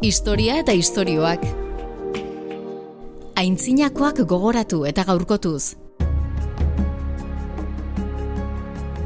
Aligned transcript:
Historia 0.00 0.54
eta 0.56 0.72
istorioak. 0.72 1.42
Aintzinakoak 3.36 4.22
gogoratu 4.24 4.86
eta 4.88 5.02
gaurkotuz. 5.04 5.74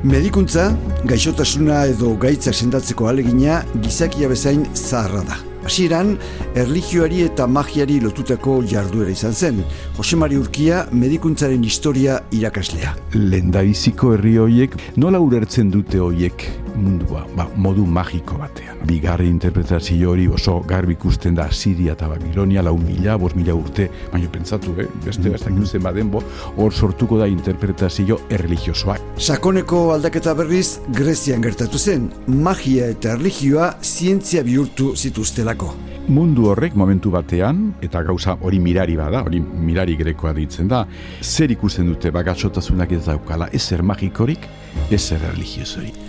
Medikuntza, 0.07 0.69
gaixotasuna 1.11 1.81
edo 1.91 2.13
gaitza 2.23 2.55
sendatzeko 2.55 3.09
alegina 3.11 3.65
gizakia 3.83 4.31
bezain 4.31 4.63
zaharra 4.77 5.25
da. 5.27 5.41
Hasieran, 5.67 6.13
erlijioari 6.55 7.25
eta 7.27 7.49
magiari 7.51 7.99
lotutako 8.05 8.61
jarduera 8.71 9.11
izan 9.11 9.35
zen. 9.35 9.65
Jose 9.97 10.15
Mari 10.21 10.39
Urkia 10.39 10.85
medikuntzaren 10.93 11.65
historia 11.67 12.21
irakaslea. 12.31 12.95
Lendabiziko 13.19 14.15
herri 14.15 14.37
hoiek 14.39 14.79
nola 14.95 15.19
urertzen 15.27 15.75
dute 15.75 15.99
hoiek 15.99 16.47
mundua, 16.75 17.27
ba, 17.37 17.49
modu 17.57 17.85
magiko 17.87 18.39
batean. 18.39 18.79
Bigarri 18.89 19.29
interpretazio 19.29 20.11
hori 20.13 20.27
oso 20.29 20.61
garbi 20.67 20.95
ikusten 20.95 21.35
da 21.35 21.49
Siria 21.51 21.95
eta 21.95 22.09
Babilonia 22.09 22.63
lau 22.63 22.77
mila, 22.79 23.17
bos 23.19 23.35
mila 23.35 23.55
urte, 23.55 23.89
baina 24.13 24.29
pentsatu, 24.31 24.75
eh? 24.81 24.89
beste 25.05 25.29
mm 25.29 25.35
-hmm. 25.35 25.83
badenbo, 25.83 26.23
hor 26.57 26.73
sortuko 26.73 27.19
da 27.19 27.27
interpretazio 27.27 28.21
erreligiosoak. 28.29 29.01
Sakoneko 29.17 29.93
aldaketa 29.93 30.35
berriz 30.35 30.81
Grezian 30.89 31.43
gertatu 31.43 31.79
zen, 31.79 32.11
magia 32.27 32.89
eta 32.89 33.13
erlijioa 33.13 33.77
zientzia 33.83 34.43
bihurtu 34.43 34.95
zituztelako. 34.97 35.75
Mundu 36.09 36.51
horrek 36.51 36.75
momentu 36.77 37.11
batean, 37.11 37.75
eta 37.81 38.03
gauza 38.03 38.37
hori 38.41 38.59
mirari 38.61 38.97
bada, 38.97 39.23
hori 39.25 39.41
mirari 39.41 39.97
grekoa 39.97 40.35
ditzen 40.37 40.69
da, 40.69 40.87
zer 41.23 41.51
ikusten 41.51 41.89
dute 41.89 42.11
bagatsotasunak 42.11 42.93
ez 42.93 43.05
daukala, 43.07 43.49
ezer 43.53 43.83
magikorik, 43.83 44.45
ezer 44.93 45.25
erligiosorik. 45.33 46.04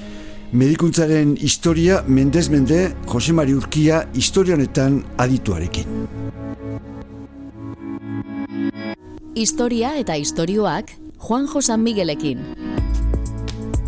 Medikuntzaren 0.56 1.34
historia 1.36 1.98
mendez 2.08 2.46
mende 2.48 2.94
Jose 3.12 3.34
Mari 3.36 3.52
Urkia 3.54 3.98
historianetan 4.16 5.02
adituarekin. 5.20 5.90
Historia 9.36 9.90
eta 10.00 10.16
istorioak 10.16 10.94
Juan 11.26 11.50
Josan 11.52 11.84
Miguelekin. 11.84 12.46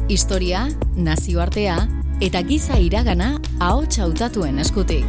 Historia, 0.09 0.66
nazioartea 0.98 1.78
eta 2.20 2.44
giza 2.44 2.81
iragana 2.84 3.38
ahots 3.59 4.02
hautatuen 4.04 4.59
eskutik. 4.59 5.08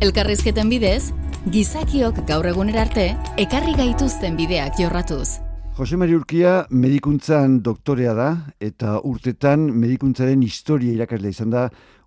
Elkarrizketen 0.00 0.72
bidez, 0.72 1.12
gizakiok 1.52 2.24
gaur 2.24 2.48
egunerarte 2.48 3.10
ekarri 3.36 3.76
gaituzten 3.76 4.40
bideak 4.40 4.80
jorratuz. 4.80 5.49
Jose 5.80 5.96
Mari 5.96 6.12
Urkia 6.12 6.66
medikuntzan 6.76 7.54
doktorea 7.64 8.10
da 8.12 8.26
eta 8.60 8.98
urtetan 9.08 9.62
medikuntzaren 9.72 10.42
historia 10.44 10.92
irakasle 10.92 11.30
izan 11.32 11.54
da 11.54 11.62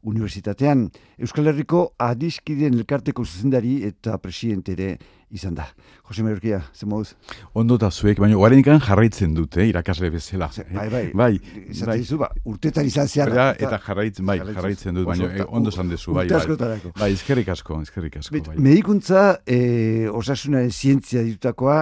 unibertsitatean. 0.05 0.83
Euskal 1.17 1.49
Herriko 1.49 1.79
adiskideen 1.97 2.77
elkarteko 2.77 3.25
zuzendari 3.25 3.79
eta 3.87 4.19
presidentere 4.21 4.91
izan 5.33 5.55
da. 5.57 5.65
Jose 6.07 6.23
Mari 6.23 6.37
Urkia, 6.37 6.59
zen 6.77 6.89
moduz? 6.91 7.15
Ondo 7.57 7.77
eta 7.79 7.89
zuek, 7.91 8.19
baina 8.21 8.37
guaren 8.37 8.61
jarraitzen 8.63 9.33
dute, 9.33 9.65
irakasle 9.67 10.11
bezala. 10.13 10.49
Bai, 10.69 10.87
bai, 10.89 11.03
bai. 11.13 11.31
bai. 11.39 11.97
Izu, 11.99 12.19
ba, 12.21 12.29
urtetan 12.45 12.85
izan 12.85 13.09
zian. 13.09 13.31
Eta, 13.33 13.49
eta 13.57 13.79
jarraitzen, 13.87 14.25
bai, 14.29 14.37
jarraitzen 14.39 14.99
dut, 14.99 15.07
baina 15.09 15.31
eh, 15.31 15.47
ondo 15.47 15.71
zan 15.71 15.89
dezu, 15.89 16.13
bai, 16.13 16.27
bai. 16.29 16.77
Bai, 16.99 17.09
ezkerrik 17.15 17.49
asko, 17.55 17.81
ezkerrik 17.81 18.19
asko. 18.21 18.43
Bai. 18.51 18.59
Medikuntza, 18.61 19.25
eh, 19.47 20.05
osasunaren 20.13 20.71
zientzia 20.71 21.25
ditutakoa, 21.25 21.81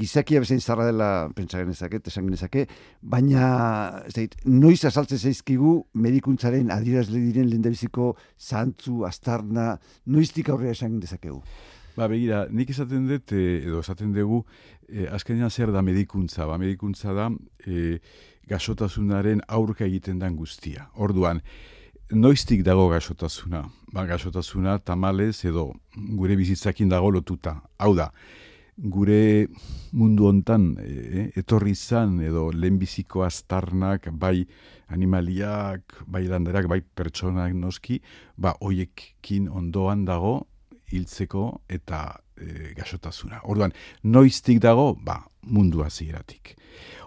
gizakia 0.00 0.40
bezain 0.40 0.60
zarra 0.60 0.86
dela 0.88 1.08
pentsa 1.36 1.60
genezake, 1.60 2.00
esan 2.06 2.26
genezake, 2.26 2.66
baina 3.02 4.02
zait, 4.10 4.34
noiz 4.44 4.80
azaltzen 4.88 5.20
zaizkigu 5.20 5.74
medikuntzaren 5.94 6.72
adierazle 6.74 7.20
diren 7.20 7.50
lendabiziko 7.52 8.14
zantzu, 8.38 9.04
astarna, 9.06 9.74
noiztik 10.06 10.48
aurrera 10.48 10.74
esan 10.74 10.98
dezakegu? 11.02 11.42
Ba, 11.98 12.06
begira, 12.06 12.44
nik 12.54 12.68
esaten 12.70 13.08
dut, 13.08 13.32
eh, 13.34 13.64
edo 13.66 13.80
esaten 13.82 14.12
dugu, 14.14 14.44
eh, 14.86 15.08
azkenean 15.10 15.50
zer 15.50 15.72
da 15.74 15.80
medikuntza, 15.82 16.44
ba, 16.46 16.54
medikuntza 16.58 17.10
da 17.12 17.26
eh, 17.66 17.98
gasotasunaren 18.46 19.40
aurka 19.48 19.82
egiten 19.84 20.20
den 20.22 20.36
guztia. 20.38 20.86
Orduan, 20.94 21.40
noiztik 22.14 22.62
dago 22.62 22.86
gasotasuna? 22.92 23.64
Ba, 23.90 24.04
gasotasuna 24.06 24.76
tamalez 24.78 25.44
edo 25.44 25.72
gure 25.96 26.36
bizitzakin 26.38 26.92
dago 26.92 27.10
lotuta. 27.10 27.56
Hau 27.82 27.96
da, 27.98 28.12
gure 28.78 29.48
mundu 29.90 30.28
hontan 30.28 30.68
e, 30.78 31.24
etorri 31.40 31.74
izan 31.74 32.20
edo 32.22 32.52
lehenbiziko 32.54 33.24
astarnak 33.26 34.06
bai 34.12 34.46
animaliak, 34.94 36.04
bai 36.06 36.28
landerak, 36.30 36.70
bai 36.70 36.78
pertsonak 36.80 37.58
noski, 37.58 37.98
ba 38.38 38.54
hoiekin 38.62 39.50
ondoan 39.50 40.06
dago 40.06 40.36
hiltzeko 40.92 41.44
eta 41.68 42.02
e, 42.36 42.72
gasotasuna. 42.76 43.42
Orduan, 43.44 43.74
noiztik 44.02 44.60
dago, 44.62 44.92
ba, 44.94 45.20
mundu 45.48 45.82
hasieratik. 45.84 46.54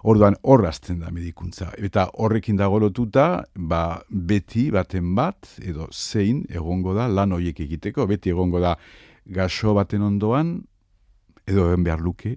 Orduan, 0.08 0.36
horrazten 0.42 1.00
da 1.02 1.12
medikuntza. 1.14 1.70
Eta 1.78 2.08
horrekin 2.20 2.58
dago 2.60 2.80
lotuta, 2.82 3.44
ba, 3.54 3.84
beti 4.08 4.68
baten 4.74 5.14
bat, 5.18 5.54
edo 5.62 5.88
zein 5.92 6.44
egongo 6.50 6.94
da 6.94 7.08
lan 7.08 7.32
hoiek 7.36 7.60
egiteko, 7.66 8.06
beti 8.10 8.32
egongo 8.34 8.60
da 8.62 8.76
gaso 9.24 9.74
baten 9.74 10.02
ondoan, 10.02 10.58
edo 11.46 11.70
egin 11.70 11.86
behar 11.86 12.02
luke 12.02 12.36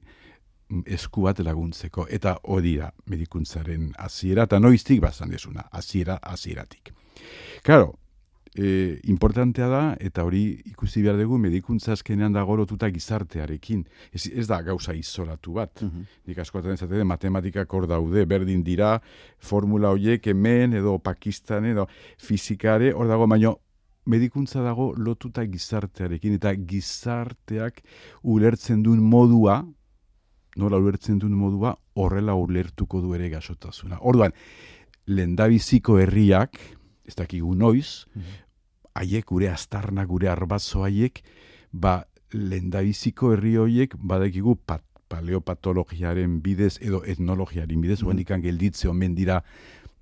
esku 0.86 1.26
bat 1.26 1.40
laguntzeko. 1.46 2.08
Eta 2.10 2.38
hori 2.52 2.76
da 2.80 2.90
medikuntzaren 3.12 3.92
hasiera 4.02 4.46
eta 4.50 4.60
noiztik 4.60 5.02
bazan 5.02 5.30
desuna, 5.34 5.68
hasiera 5.72 6.18
hasieratik. 6.22 6.94
Claro, 7.64 7.94
e, 8.56 9.00
importantea 9.12 9.68
da, 9.68 9.82
eta 10.00 10.24
hori 10.24 10.44
ikusi 10.72 11.04
behar 11.04 11.20
dugu, 11.20 11.38
medikuntza 11.42 11.92
azkenean 11.94 12.34
dago 12.34 12.56
lotuta 12.56 12.90
gizartearekin. 12.90 13.84
Ez, 14.16 14.30
ez 14.32 14.48
da 14.48 14.62
gauza 14.64 14.96
izolatu 14.96 15.54
bat. 15.60 15.82
Mm 15.82 15.90
-hmm. 15.90 16.06
Nik 16.28 16.40
askotan 16.40 16.72
ez 16.72 16.80
da, 16.80 17.04
matematikak 17.04 17.74
hor 17.74 17.88
daude, 17.88 18.26
berdin 18.26 18.64
dira, 18.64 19.02
formula 19.38 19.90
horiek 19.92 20.28
hemen, 20.28 20.74
edo 20.74 20.98
Pakistan, 21.00 21.66
edo 21.66 21.88
fizikare, 22.18 22.94
hor 22.94 23.08
dago, 23.08 23.28
baino 23.28 23.60
medikuntza 24.06 24.62
dago 24.62 24.94
lotuta 24.98 25.46
gizartearekin 25.46 26.34
eta 26.34 26.54
gizarteak 26.56 27.82
ulertzen 28.24 28.84
duen 28.84 29.02
modua, 29.02 29.66
nola 30.56 30.78
ulertzen 30.78 31.20
duen 31.20 31.34
modua, 31.34 31.76
horrela 31.96 32.36
ulertuko 32.36 33.02
du 33.02 33.14
ere 33.16 33.30
gasotasuna. 33.30 34.00
Orduan, 34.02 34.32
lendabiziko 35.08 36.00
herriak, 36.00 36.58
ez 37.06 37.16
dakigu 37.16 37.54
noiz, 37.56 38.06
mhm. 38.16 38.45
Haiek 38.96 39.26
gure 39.26 39.50
astarna, 39.52 40.06
gure 40.06 40.30
arbazo 40.32 40.84
haiek, 40.86 41.22
ba, 41.72 42.06
lendabiziko 42.34 43.34
herri 43.36 43.56
hoiek 43.60 43.96
badakigu 43.96 44.56
pat, 44.56 44.84
paleopatologiaren 45.12 46.40
bidez 46.42 46.78
edo 46.82 47.04
etnologiaren 47.06 47.82
bidez, 47.82 48.02
mm 48.02 48.10
-hmm. 48.10 48.42
gelditze 48.42 48.88
omen 48.90 49.16
dira 49.16 49.44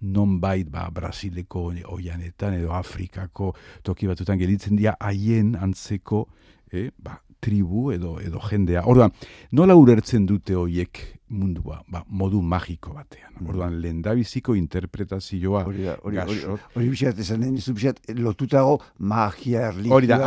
non 0.04 0.40
bait 0.40 0.68
ba, 0.70 0.90
Brasileko 0.92 1.72
oianetan 1.96 2.54
edo 2.54 2.74
Afrikako 2.76 3.54
toki 3.84 4.08
batutan 4.08 4.40
gelitzen 4.40 4.76
dira 4.76 4.96
haien 5.00 5.56
antzeko 5.56 6.28
eh, 6.72 6.92
ba, 6.98 7.22
tribu 7.44 7.92
edo 7.92 8.16
edo 8.24 8.40
jendea. 8.48 8.86
Orduan, 8.90 9.12
nola 9.52 9.76
urertzen 9.80 10.26
dute 10.30 10.56
hoiek 10.56 11.04
mundua, 11.34 11.80
ba, 11.90 12.04
modu 12.08 12.42
magiko 12.46 12.94
batean. 12.94 13.32
Mm. 13.40 13.48
Orduan, 13.50 13.78
lendabiziko 13.82 14.54
interpretazioa. 14.56 15.64
Hori 15.68 15.88
da, 15.88 15.96
hori, 16.06 16.20
hori, 16.22 16.40
hori, 16.76 16.90
bizat, 16.92 17.20
esan 17.20 17.42
den, 17.44 17.56
bizat, 17.58 18.00
lotutago 18.20 18.78
magia, 19.00 19.68
erlikioa, 19.72 19.98
hori 19.98 20.10
da, 20.12 20.20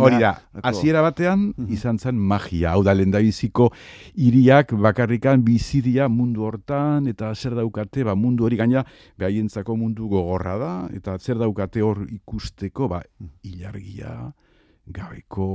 hori 0.00 0.20
da, 0.22 0.32
aziera 0.72 1.04
batean, 1.04 1.50
mm 1.50 1.68
izan 1.70 2.00
zen 2.02 2.16
magia. 2.18 2.72
Hau 2.74 2.82
da, 2.86 2.94
lendabiziko 2.96 3.68
iriak 4.18 4.72
bakarrikan 4.86 5.44
bizidia 5.46 6.08
mundu 6.10 6.46
hortan, 6.48 7.06
eta 7.10 7.34
zer 7.34 7.54
daukate, 7.58 8.04
ba, 8.08 8.16
mundu 8.18 8.48
hori 8.48 8.58
gaina, 8.58 8.84
behaientzako 9.20 9.76
mundu 9.78 10.08
gogorra 10.10 10.56
da, 10.60 10.72
eta 10.96 11.18
zer 11.20 11.38
daukate 11.42 11.84
hor 11.84 12.06
ikusteko, 12.08 12.88
ba, 12.90 13.04
mm. 13.20 13.34
ilargia, 13.52 14.16
gabeko 14.90 15.50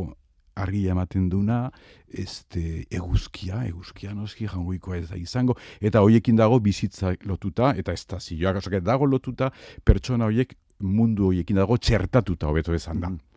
argia 0.55 0.95
ematen 0.95 1.29
duna, 1.29 1.69
este, 2.09 2.85
eguzkia, 2.89 3.63
eguzkia 3.67 4.13
noski 4.15 4.47
jangoikoa 4.47 4.97
ez 4.97 5.09
da 5.09 5.19
izango, 5.19 5.57
eta 5.81 6.01
hoiekin 6.01 6.39
dago 6.39 6.59
bizitza 6.59 7.13
lotuta, 7.25 7.73
eta 7.77 7.93
ez 7.93 8.05
da 8.07 8.19
zioak, 8.19 8.69
dago 8.81 9.05
lotuta, 9.05 9.51
pertsona 9.83 10.25
hoiek 10.25 10.55
mundu 10.79 11.31
hoiekin 11.31 11.59
dago 11.59 11.77
txertatuta 11.77 12.47
hobeto 12.47 12.73
esan 12.73 12.99
da. 12.99 13.09
Mm 13.09 13.35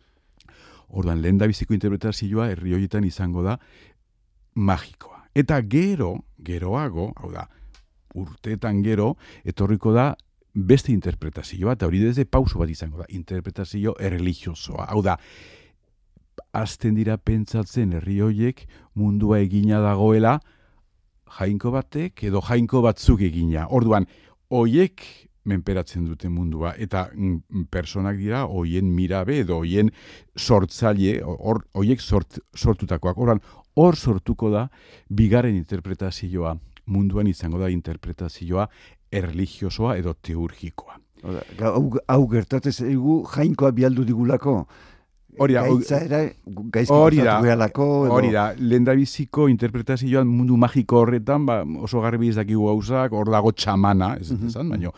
Orduan, 0.89 1.21
lehen 1.21 1.37
da 1.37 1.47
biziko 1.49 1.75
interpretazioa 1.75 2.49
herri 2.49 2.73
horietan 2.73 3.05
izango 3.05 3.43
da 3.45 3.59
magikoa. 4.55 5.27
Eta 5.37 5.59
gero, 5.69 6.15
geroago, 6.45 7.11
hau 7.21 7.29
da, 7.33 7.45
urteetan 8.17 8.81
gero, 8.83 9.11
etorriko 9.45 9.93
da 9.93 10.09
beste 10.53 10.91
interpretazioa, 10.91 11.75
eta 11.77 11.87
hori 11.87 12.01
desde 12.01 12.25
pauso 12.25 12.59
bat 12.59 12.73
izango 12.73 13.03
da, 13.03 13.07
interpretazio 13.13 13.93
erreligiosoa. 14.01 14.89
Hau 14.89 15.03
da, 15.05 15.19
azten 16.53 16.95
dira 16.95 17.17
pentsatzen 17.17 17.93
herri 17.97 18.19
hoiek 18.21 18.65
mundua 18.95 19.39
egina 19.39 19.81
dagoela 19.83 20.39
jainko 21.39 21.71
batek 21.71 22.23
edo 22.29 22.41
jainko 22.41 22.81
batzuk 22.81 23.21
egina. 23.21 23.67
Orduan, 23.69 24.07
hoiek 24.49 25.03
menperatzen 25.49 26.05
dute 26.05 26.29
mundua 26.29 26.73
eta 26.77 27.07
mm, 27.13 27.65
personak 27.71 28.17
dira 28.19 28.43
hoien 28.45 28.89
mirabe 28.93 29.39
edo 29.43 29.61
hoien 29.63 29.91
sortzaile 30.37 31.19
hor 31.23 31.63
hoiek 31.73 32.01
sort, 32.01 32.39
sortutakoak 32.55 33.17
oran 33.17 33.41
hor 33.79 33.95
sortuko 33.95 34.51
da 34.53 34.67
bigarren 35.09 35.55
interpretazioa 35.55 36.55
munduan 36.89 37.27
izango 37.27 37.59
da 37.61 37.69
interpretazioa 37.69 38.67
erlijiosoa 39.11 39.95
edo 39.97 40.13
teurgikoa. 40.13 40.99
Hau, 41.19 42.21
gertatzen 42.31 42.71
zaigu 42.71 43.23
jainkoa 43.33 43.71
bialdu 43.75 44.05
digulako. 44.07 44.61
Hori 45.39 45.55
da, 45.55 45.63
hori 46.93 47.21
da, 47.23 47.37
hori 48.11 48.31
da, 48.33 48.49
lendabiziko 48.59 49.47
interpretazioan 49.47 50.27
mundu 50.27 50.57
magiko 50.59 51.03
horretan, 51.03 51.45
ba, 51.47 51.61
oso 51.79 52.01
garbi 52.03 52.29
ez 52.29 52.35
dakigu 52.35 52.67
gauzak, 52.67 53.15
hor 53.15 53.31
dago 53.31 53.51
txamana, 53.51 54.15
ez 54.19 54.31
mm 54.31 54.47
-hmm. 54.47 54.69
baina 54.69 54.91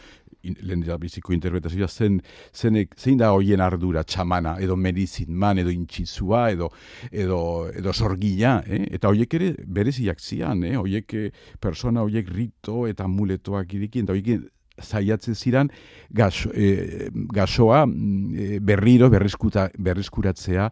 lendabiziko 0.43 1.33
interpretazioa 1.33 1.87
zen, 1.87 2.19
zenek, 2.53 2.95
zein 2.97 3.19
da 3.19 3.31
hoien 3.35 3.61
ardura 3.61 4.03
txamana, 4.03 4.55
edo 4.59 4.75
medizin 4.75 5.33
man, 5.33 5.59
edo 5.61 5.69
intxizua, 5.73 6.49
edo, 6.51 6.71
edo, 7.11 7.41
edo 7.69 7.93
sorgila, 7.93 8.61
eh? 8.65 8.87
eta 8.97 9.11
horiek 9.11 9.33
ere 9.37 9.51
bereziak 9.67 10.19
zian, 10.19 10.63
eh? 10.63 10.75
horiek 10.77 11.13
eh, 11.13 11.29
persona 11.59 12.01
horiek 12.01 12.29
rito 12.33 12.87
eta 12.87 13.07
muletoak 13.07 13.77
irikin, 13.77 14.07
eta 14.07 14.17
horiek 14.17 14.49
zaiatzen 14.79 15.35
ziran 15.35 15.69
gaso, 16.09 16.51
e, 16.53 17.09
gasoa 17.33 17.83
e, 17.85 18.59
berriro 18.59 19.09
berrizkuta, 19.09 19.69
berrizkuratzea 19.77 20.69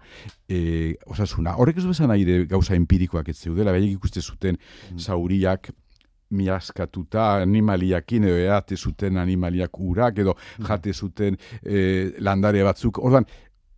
e, 0.47 0.95
osasuna. 1.07 1.57
Horrek 1.57 1.81
ez 1.81 1.85
bezan 1.89 2.11
aire 2.15 2.45
gauza 2.49 2.75
empirikoak 2.75 3.29
ez 3.29 3.37
zeudela, 3.37 3.75
behik 3.75 3.99
ikuste 3.99 4.21
zuten 4.21 4.57
mm. 4.57 4.99
zauriak 4.99 5.71
miaskatuta 6.29 7.39
animaliakin 7.41 8.27
edo 8.29 8.37
eate 8.53 8.77
zuten 8.77 9.17
animaliak 9.17 9.79
urak 9.81 10.19
edo 10.21 10.35
mm. 10.37 10.65
jate 10.67 10.93
zuten 10.93 11.37
e, 11.63 12.11
landare 12.21 12.63
batzuk. 12.63 13.01
Ordan 13.01 13.25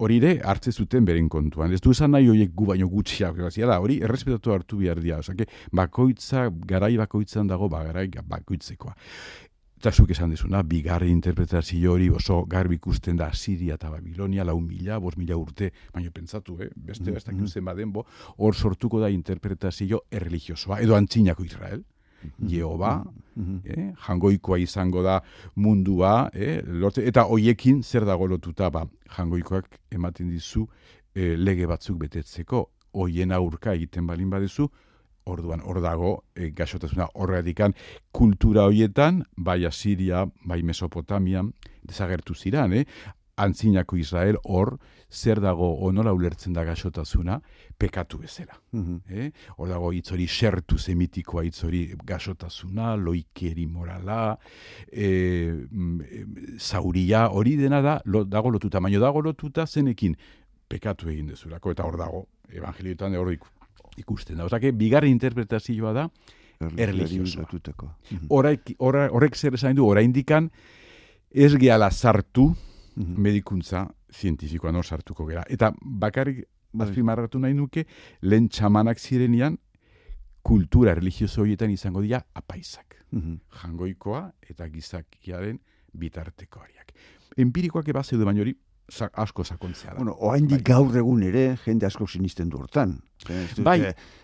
hori 0.01 0.17
ere 0.17 0.33
hartze 0.49 0.71
zuten 0.73 1.05
beren 1.05 1.29
kontuan. 1.29 1.73
Ez 1.73 1.81
du 1.81 1.93
esan 1.93 2.15
nahi 2.15 2.29
horiek 2.31 2.53
gu 2.57 2.65
baino 2.71 2.89
gutxiak, 2.89 3.37
da, 3.37 3.77
hori 3.79 3.99
errespetatu 4.01 4.55
hartu 4.55 4.81
behar 4.81 5.01
dira. 5.01 5.19
Osake, 5.21 5.45
bakoitza, 5.71 6.47
garai 6.67 6.95
bakoitzan 6.97 7.51
dago, 7.51 7.69
ba, 7.69 7.83
garai 7.85 8.07
bakoitzekoa. 8.09 8.95
Eta 9.81 9.89
zuk 9.89 10.11
esan 10.13 10.29
dezuna, 10.29 10.59
bigarri 10.61 11.07
interpretazio 11.09 11.95
hori 11.95 12.05
oso 12.13 12.35
garbi 12.45 12.75
ikusten 12.77 13.17
da 13.17 13.31
Siria 13.33 13.79
eta 13.79 13.89
Babilonia, 13.89 14.43
lau 14.45 14.59
mila, 14.61 14.99
bos 15.01 15.15
mila 15.17 15.33
urte, 15.41 15.71
baina 15.95 16.11
pentsatu, 16.13 16.59
eh? 16.61 16.67
beste 16.75 17.09
mm 17.09 17.15
-hmm. 17.17 17.47
zen 17.47 17.65
baden 17.65 17.91
bo, 17.91 18.05
hor 18.37 18.53
sortuko 18.53 18.99
da 18.99 19.09
interpretazio 19.09 20.03
erreligiosoa, 20.11 20.79
edo 20.81 20.95
antzinako 20.95 21.43
Israel, 21.45 21.79
mm 21.79 22.47
Jehova, 22.47 23.03
eh? 23.65 23.93
jangoikoa 24.07 24.59
izango 24.59 25.01
da 25.01 25.23
mundua, 25.55 26.29
eh? 26.31 26.61
Lorte, 26.63 27.07
eta 27.07 27.23
hoiekin 27.23 27.81
zer 27.81 28.05
dago 28.05 28.27
lotuta, 28.27 28.69
ba, 28.69 28.85
jangoikoak 29.17 29.79
ematen 29.89 30.29
dizu 30.29 30.67
eh, 31.15 31.35
lege 31.37 31.65
batzuk 31.65 31.97
betetzeko, 31.97 32.69
hoien 32.93 33.31
aurka 33.31 33.73
egiten 33.73 34.05
balin 34.05 34.29
badezu, 34.29 34.69
orduan 35.31 35.63
hor 35.63 35.81
dago 35.83 36.11
e, 36.35 36.51
gaixotasuna 36.55 37.09
horredikan 37.15 37.75
kultura 38.11 38.67
hoietan 38.69 39.23
bai 39.37 39.63
Asiria, 39.65 40.25
bai 40.45 40.61
Mesopotamia 40.63 41.43
desagertu 41.81 42.35
ziran, 42.35 42.73
eh? 42.73 42.85
Antzinako 43.41 43.97
Israel 43.97 44.37
hor 44.43 44.75
zer 45.09 45.39
dago 45.41 45.67
onola 45.87 46.13
ulertzen 46.13 46.53
da 46.53 46.63
gaixotasuna 46.63 47.39
pekatu 47.79 48.19
bezala. 48.21 48.59
Mm 48.71 48.99
eh? 49.09 49.31
Hor 49.57 49.71
dago 49.71 49.91
hitz 49.95 50.11
hori 50.13 50.27
sertu 50.27 50.77
semitikoa 50.77 51.43
hitz 51.47 51.63
hori 51.65 51.81
gaixotasuna, 52.05 52.95
loikeri 52.95 53.65
morala, 53.65 54.37
e, 54.91 55.07
zauria 56.59 57.27
hori 57.29 57.55
dena 57.57 57.81
da 57.81 57.97
lo, 58.05 58.23
dago 58.25 58.51
lotuta, 58.51 58.79
baino 58.79 59.01
dago 59.01 59.21
lotuta 59.21 59.65
zenekin 59.65 60.15
pekatu 60.69 61.09
egin 61.11 61.33
dezulako 61.33 61.73
eta 61.75 61.87
hor 61.87 61.97
dago 61.99 62.25
evangelioetan 62.51 63.15
hor 63.19 63.33
ikusten 63.97 64.37
da. 64.37 64.45
Osake, 64.45 64.71
bigarri 64.71 65.11
interpretazioa 65.11 65.93
da, 65.93 66.07
erlijiosoa. 66.77 67.47
Mhm. 67.47 68.27
Horrek, 68.29 68.75
horrek 68.79 69.35
zer 69.35 69.57
esan 69.57 69.75
du, 69.75 69.85
oraindikan 69.87 70.49
ez 71.31 71.55
gehala 71.55 71.91
sartu 71.91 72.51
mhm. 72.95 73.19
medikuntza 73.21 73.87
zientifikoan 74.11 74.75
hor 74.75 74.85
sartuko 74.85 75.25
gera. 75.25 75.43
Eta 75.49 75.71
bakarrik 75.81 76.45
bai. 76.73 76.87
azpimarratu 76.87 77.39
nahi 77.39 77.53
nuke, 77.53 77.85
lehen 78.21 78.49
txamanak 78.49 78.99
zirenian, 78.99 79.57
kultura 80.41 80.95
religioso 80.95 81.41
horietan 81.41 81.71
izango 81.71 82.01
dira 82.01 82.23
apaisak. 82.33 82.97
Mm 83.11 83.39
Jangoikoa 83.61 84.31
eta 84.49 84.67
gizakiaren 84.69 85.59
bitartekoariak. 85.93 86.93
Empirikoak 87.37 87.87
eba 87.87 88.03
zeude 88.03 88.25
baino 88.25 88.41
hori, 88.41 88.55
asko 88.91 89.43
sakontzea 89.43 89.93
da. 89.93 89.97
Bueno, 89.97 90.15
oain 90.19 90.47
bai. 90.47 90.59
gaur 90.63 90.95
egun 90.97 91.23
ere, 91.23 91.57
jende 91.65 91.85
asko 91.87 92.07
sinisten 92.07 92.49
du 92.49 92.59
hortan. 92.59 92.97
Bai. 93.61 93.77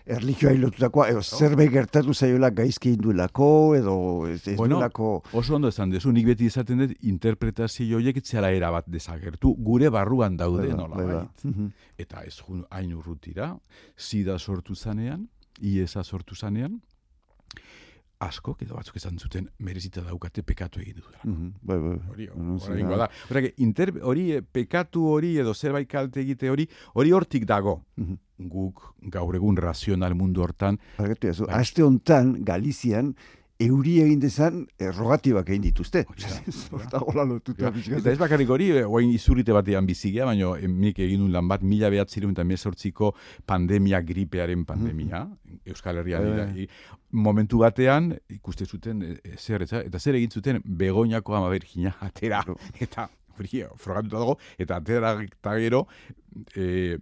Erlijioa 0.06 0.52
hilotutakoa, 0.56 1.08
edo 1.12 1.22
zerbait 1.22 1.70
gertatu 1.70 2.14
zaiola 2.14 2.50
gaizki 2.50 2.92
induelako, 2.96 3.50
edo 3.78 3.94
ez, 4.26 4.40
ez 4.48 4.56
bueno, 4.58 4.80
Oso 5.32 5.54
ondo 5.54 5.68
esan 5.68 5.90
dezu, 5.90 6.12
nik 6.12 6.26
beti 6.26 6.48
izaten 6.50 6.82
dut, 6.82 6.96
interpretazio 7.02 7.98
horiek 7.98 8.18
etzela 8.22 8.50
erabat 8.50 8.88
desagertu, 8.90 9.54
gure 9.54 9.90
barruan 9.94 10.36
daude 10.36 10.68
nola 10.74 10.96
bai. 10.96 11.22
Mhm. 11.44 11.70
Eta 11.98 12.24
ez 12.26 12.36
hain 12.70 12.94
urrutira, 12.94 13.56
zida 13.96 14.38
sortu 14.38 14.74
zanean, 14.74 15.28
iesa 15.60 16.04
sortu 16.04 16.34
zanean, 16.34 16.80
asko, 18.24 18.56
edo 18.62 18.76
batzuk 18.78 18.96
esan 18.98 19.18
zuten, 19.18 19.48
merezita 19.62 20.02
daukate 20.02 20.42
pekatu 20.42 20.80
egin 20.82 20.96
dut. 20.98 21.16
Mm 21.24 21.34
-hmm. 21.34 21.52
Bai, 21.62 21.78
bai. 21.78 21.98
Hori, 22.10 22.26
hori, 22.28 24.00
hori, 24.02 24.32
eh, 24.32 24.42
pekatu 24.42 25.04
hori 25.06 25.36
edo 25.38 25.54
zerbait 25.54 25.88
kalte 25.88 26.20
egite 26.20 26.50
hori, 26.50 26.68
hori 26.94 27.12
hortik 27.12 27.46
dago. 27.46 27.82
Mm 27.96 28.18
Guk 28.38 28.94
gaur 29.10 29.34
egun 29.34 29.56
razional 29.56 30.14
mundu 30.14 30.42
hortan. 30.42 30.78
Bai. 30.96 31.16
Aste 31.48 31.82
hontan, 31.82 32.44
Galizian, 32.44 33.16
euri 33.58 33.96
egin 34.04 34.20
dezan 34.22 34.60
errogatibak 34.78 35.48
egin 35.50 35.64
dituzte. 35.66 36.04
Eta 37.98 38.12
ez 38.12 38.18
bakarrik 38.20 38.50
hori, 38.54 38.70
eh, 38.78 38.84
oain 38.86 39.10
izurite 39.10 39.54
batean 39.56 39.86
bizigia, 39.88 40.26
baina 40.28 40.52
nik 40.68 41.00
egin 41.02 41.24
un 41.26 41.32
lan 41.34 41.50
bat, 41.50 41.64
mila 41.66 41.90
behatzirun 41.90 42.36
eta 42.36 42.46
mesortziko 42.46 43.12
pandemia, 43.46 44.00
gripearen 44.06 44.64
pandemia, 44.68 45.24
mm. 45.26 45.60
Euskal 45.74 45.98
Herria 46.02 46.22
dira. 46.22 46.48
E, 46.54 46.68
momentu 47.10 47.64
batean, 47.64 48.12
ikuste 48.30 48.66
zuten, 48.66 49.02
e, 49.02 49.36
zer, 49.36 49.66
eta 49.66 49.98
zer 49.98 50.20
egin 50.20 50.30
zuten, 50.30 50.62
begoñako 50.64 51.34
ama 51.38 51.50
bergina 51.50 51.96
atera, 52.04 52.44
eta 52.78 53.08
frio, 53.38 53.72
frogatuta 53.80 54.18
dago, 54.18 54.38
eta 54.58 54.82
atera 54.82 55.14
eta 55.22 55.54
gero, 55.62 55.86
e, 56.54 56.98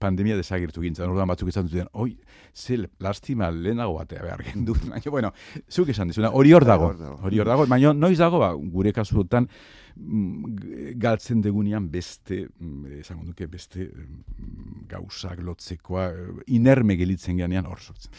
pandemia 0.00 0.36
desagirtu 0.38 0.82
gintzen, 0.82 1.08
orduan 1.08 1.28
batzuk 1.30 1.50
izan 1.50 1.68
duten, 1.68 1.88
oi, 1.92 2.12
ze 2.54 2.78
lastima 3.02 3.50
lehenago 3.54 3.98
batea 3.98 4.24
behar 4.24 4.44
gendu, 4.46 4.76
baina, 4.92 5.10
bueno, 5.10 5.32
zuk 5.68 5.92
esan 5.94 6.12
dizuna, 6.12 6.32
hori 6.36 6.54
hor 6.56 6.66
dago, 6.68 6.92
hori 7.26 7.40
hor 7.40 7.50
dago, 7.50 7.66
baina 7.70 7.92
noiz 7.96 8.18
dago, 8.20 8.40
ba, 8.42 8.52
gure 8.54 8.92
kasuotan, 8.96 9.48
mm, 9.96 10.96
galtzen 11.00 11.42
degunean 11.44 11.90
beste, 11.92 12.44
mm, 12.58 13.00
esango 13.02 13.28
duke, 13.28 13.48
beste 13.50 13.88
mm, 13.88 14.84
gauzak 14.90 15.42
lotzekoa, 15.44 16.10
inerme 16.58 16.98
gelitzen 17.00 17.40
geanean 17.40 17.68
hor 17.68 17.80
sortzen. 17.80 18.12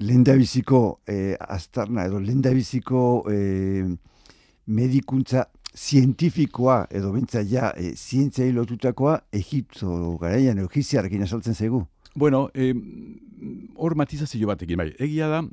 Lendabiziko 0.00 1.02
eh, 1.12 1.36
aztarna 1.36 2.06
edo 2.08 2.22
lendabiziko 2.24 3.00
eh, 3.28 3.84
medikuntza 4.72 5.44
zientifikoa 5.76 6.86
edo 6.90 7.12
bentsa 7.12 7.42
ja 7.46 7.72
e, 7.76 7.94
zientzia 7.94 8.46
hilotutakoa 8.46 9.20
Egipto 9.32 10.16
garaian 10.18 10.58
egiziarrekin 10.64 11.22
esaltzen 11.22 11.54
zaigu. 11.54 11.84
Bueno, 12.14 12.48
hor 13.76 13.94
matizazio 13.94 14.48
batekin, 14.50 14.80
bai, 14.80 14.88
egia 14.98 15.28
da, 15.30 15.44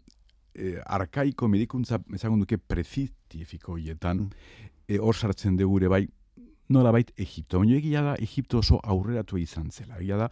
e, 0.57 0.77
arkaiko 0.85 1.47
medikuntza, 1.47 1.99
ezagun 2.13 2.41
duke, 2.41 2.57
prezitifiko 2.57 3.77
hietan, 3.77 4.25
mm. 4.25 4.71
e, 4.89 4.97
hor 4.97 5.15
sartzen 5.15 5.57
degure 5.59 5.89
bai, 5.91 6.07
nola 6.73 6.91
bait 6.91 7.11
Egipto. 7.15 7.59
Baina 7.61 7.77
egia 7.77 8.01
da, 8.03 8.15
Egipto 8.21 8.59
oso 8.59 8.79
aurreratu 8.83 9.39
izan 9.39 9.69
zela. 9.71 9.97
Egia 10.01 10.17
da, 10.19 10.27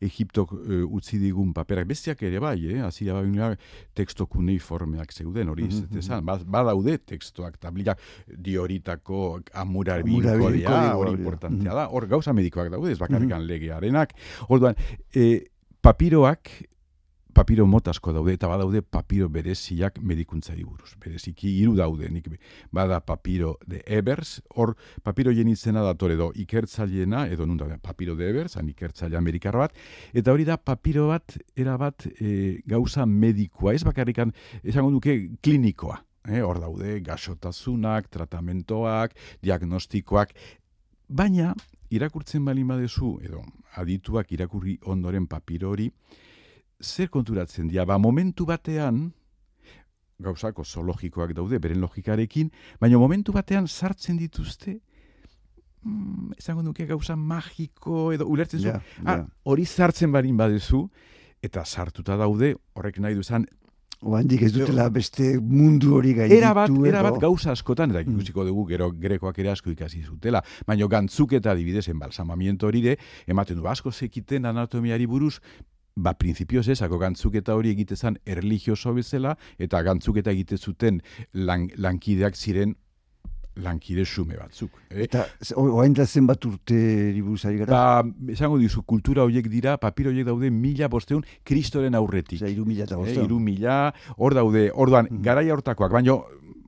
Egipto 0.00 0.46
uh, 0.46 0.84
utzi 0.96 1.18
digun 1.22 1.52
paperak. 1.56 1.88
Bestiak 1.90 2.22
ere 2.26 2.40
bai, 2.42 2.56
eh? 2.70 2.80
Azira 2.86 3.18
bai, 3.20 3.50
teksto 3.96 4.26
kuneiformeak 4.30 5.12
zeuden, 5.12 5.48
hori 5.48 5.68
mm 5.68 5.88
-hmm. 5.90 6.24
ba, 6.24 6.38
badaude 6.38 6.98
tekstoak, 6.98 7.58
tablikak 7.58 8.00
dioritako 8.26 9.40
amurar 9.52 10.02
binko 10.02 10.36
hori 10.38 11.12
importantea 11.12 11.74
da. 11.74 11.88
Hor 11.88 12.06
gauza 12.06 12.32
medikoak 12.32 12.70
daude, 12.70 12.92
ez 12.92 12.98
bakarrikan 12.98 13.40
mm 13.40 13.44
-hmm. 13.44 13.48
legearenak. 13.48 14.14
Orduan, 14.48 14.74
eh, 15.14 15.44
papiroak 15.80 16.50
papiro 17.34 17.66
motasko 17.66 18.12
daude 18.12 18.34
eta 18.34 18.48
badaude 18.50 18.82
papiro 18.82 19.28
bereziak 19.28 19.98
medikuntzari 20.02 20.64
buruz. 20.64 20.94
Bereziki 21.00 21.50
hiru 21.60 21.74
daude, 21.78 22.10
nik 22.10 22.28
bada 22.72 23.00
papiro 23.00 23.56
de 23.66 23.82
Ebers, 23.86 24.40
hor 24.54 24.76
papiro 25.02 25.32
jenitzena 25.32 25.82
da 25.82 25.94
edo 26.10 26.30
ikertzaileena, 26.34 27.26
edo 27.28 27.46
nun 27.46 27.56
daude, 27.56 27.78
papiro 27.78 28.16
de 28.16 28.28
Ebers, 28.30 28.56
han 28.56 28.68
ikertzaile 28.68 29.16
amerikar 29.16 29.56
bat, 29.56 29.74
eta 30.12 30.32
hori 30.32 30.44
da 30.44 30.56
papiro 30.56 31.08
bat, 31.08 31.36
era 31.56 31.76
bat 31.76 32.06
e, 32.20 32.62
gauza 32.66 33.06
medikoa, 33.06 33.74
ez 33.74 33.84
bakarrikan, 33.84 34.32
esango 34.62 34.90
duke 34.90 35.30
klinikoa. 35.40 36.04
eh, 36.28 36.42
hor 36.42 36.60
daude 36.60 37.00
gaxotasunak, 37.00 38.08
tratamentoak, 38.10 39.14
diagnostikoak, 39.42 40.34
baina 41.08 41.54
irakurtzen 41.90 42.44
bali 42.44 42.62
badezu, 42.62 43.18
edo 43.24 43.42
adituak 43.80 44.30
irakurri 44.32 44.78
ondoren 44.84 45.26
papiro 45.26 45.70
hori, 45.70 45.90
zer 46.80 47.10
konturatzen 47.10 47.68
dira, 47.68 47.84
ba 47.84 47.98
momentu 47.98 48.46
batean, 48.46 49.10
gauzako 50.20 50.64
zoologikoak 50.64 51.32
daude, 51.36 51.58
beren 51.58 51.80
logikarekin, 51.80 52.50
baina 52.80 52.98
momentu 52.98 53.32
batean 53.32 53.68
sartzen 53.68 54.18
dituzte, 54.20 54.78
mm, 55.82 56.32
esango 56.38 56.62
duke 56.62 56.86
gauza 56.86 57.16
magiko 57.16 58.10
edo 58.12 58.26
ulertzen 58.28 58.60
zu, 58.60 58.74
ah, 59.06 59.22
hori 59.44 59.64
sartzen 59.66 60.12
barin 60.12 60.36
badezu, 60.36 60.88
eta 61.42 61.64
sartuta 61.64 62.16
daude, 62.20 62.54
horrek 62.74 63.00
nahi 63.00 63.14
duzan, 63.14 63.46
Oandik 64.00 64.40
ez 64.46 64.54
dutela 64.54 64.86
beste 64.88 65.34
mundu 65.44 65.90
hori 65.98 66.14
gaitu. 66.16 66.32
Era 66.32 66.54
bat, 66.56 66.70
era 66.88 67.02
bat 67.04 67.18
gauza 67.20 67.50
askotan, 67.52 67.90
eta 67.92 68.00
mm. 68.00 68.14
ikusiko 68.14 68.46
dugu 68.48 68.64
gero 68.70 68.88
grekoak 68.96 69.38
ere 69.42 69.50
asko 69.52 69.68
ikasi 69.74 70.00
zutela. 70.00 70.40
Baina 70.66 70.88
gantzuk 70.88 71.34
eta 71.36 71.52
adibidez 71.52 71.84
enbalsamamiento 71.92 72.70
hori 72.70 72.80
de, 72.86 72.94
ematen 73.28 73.60
du 73.60 73.68
asko 73.68 73.92
zekiten 73.92 74.48
anatomiari 74.48 75.04
buruz, 75.04 75.34
ba, 75.96 76.14
prinsipioz 76.14 76.68
ezako 76.68 76.98
gantzuketa 76.98 77.56
hori 77.56 77.70
egitezan 77.74 78.18
erligioso 78.26 78.94
bezala, 78.94 79.36
eta 79.58 79.82
gantzuketa 79.82 80.30
egite 80.30 80.58
zuten 80.58 81.02
lankideak 81.34 82.36
ziren 82.36 82.76
lankide 83.60 84.04
sume 84.04 84.36
batzuk. 84.38 84.70
Eh? 84.90 85.04
Eta 85.04 85.24
oain 85.58 85.94
da 85.96 86.06
zenbat 86.06 86.44
urte 86.46 86.76
ribuzari 87.14 87.60
gara? 87.60 87.72
Ba, 87.72 88.32
esango 88.32 88.58
dizu, 88.60 88.84
kultura 88.88 89.24
horiek 89.26 89.48
dira, 89.52 89.76
papir 89.82 90.10
horiek 90.10 90.28
daude 90.28 90.50
mila 90.54 90.88
bosteun 90.88 91.24
kristoren 91.44 91.98
aurretik. 91.98 92.40
Zer, 92.40 92.52
iru 92.54 92.66
mila 92.68 92.86
eta 92.86 92.98
bosteun. 93.00 93.24
Eh, 93.24 93.28
iru 93.28 93.40
mila, 93.42 93.80
hor 94.16 94.38
daude, 94.38 94.68
orduan, 94.74 95.10
mm 95.10 95.18
garai 95.20 95.50
hortakoak, 95.52 95.92
baina 95.92 96.14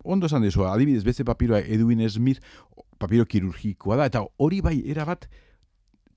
ondo 0.04 0.28
esan 0.28 0.42
dezu, 0.44 0.66
adibidez, 0.68 1.04
beste 1.06 1.24
papiroa 1.24 1.62
Edwin 1.62 2.02
Smith, 2.10 2.42
papiro 2.98 3.24
kirurgikoa 3.24 3.96
da, 3.96 4.10
eta 4.10 4.24
hori 4.36 4.60
bai 4.60 4.76
erabat, 4.90 5.28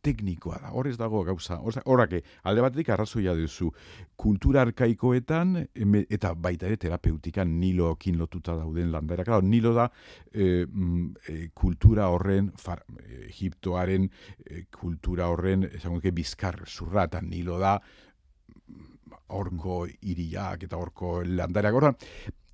teknikoa 0.05 0.59
da. 0.61 0.71
Hor 0.75 0.89
ez 0.89 0.95
dago 0.99 1.23
gauza. 1.27 1.59
Horake, 1.85 2.21
alde 2.45 2.63
batetik 2.65 2.91
arrazoia 2.93 3.35
duzu. 3.37 3.71
Kultura 4.15 4.63
arkaikoetan, 4.65 5.57
eta 6.05 6.33
baita 6.37 6.69
ere 6.69 6.77
terapeutikan 6.81 7.51
nilokin 7.59 8.19
lotuta 8.21 8.55
dauden 8.59 8.91
landera. 8.93 9.25
Claro, 9.27 9.45
nilo 9.45 9.73
da 9.75 9.89
e, 10.31 11.49
kultura 11.53 12.09
horren, 12.13 12.51
far, 12.61 12.83
egiptoaren 13.25 14.09
kultura 14.71 15.29
horren, 15.33 15.65
esango 15.73 16.01
bizkar 16.15 16.61
zurra, 16.67 17.05
eta 17.09 17.21
nilo 17.21 17.57
da 17.59 17.79
orko 19.35 19.85
iriak 20.05 20.65
eta 20.67 20.77
orko 20.77 21.21
landera. 21.25 21.71
Gora, 21.71 21.93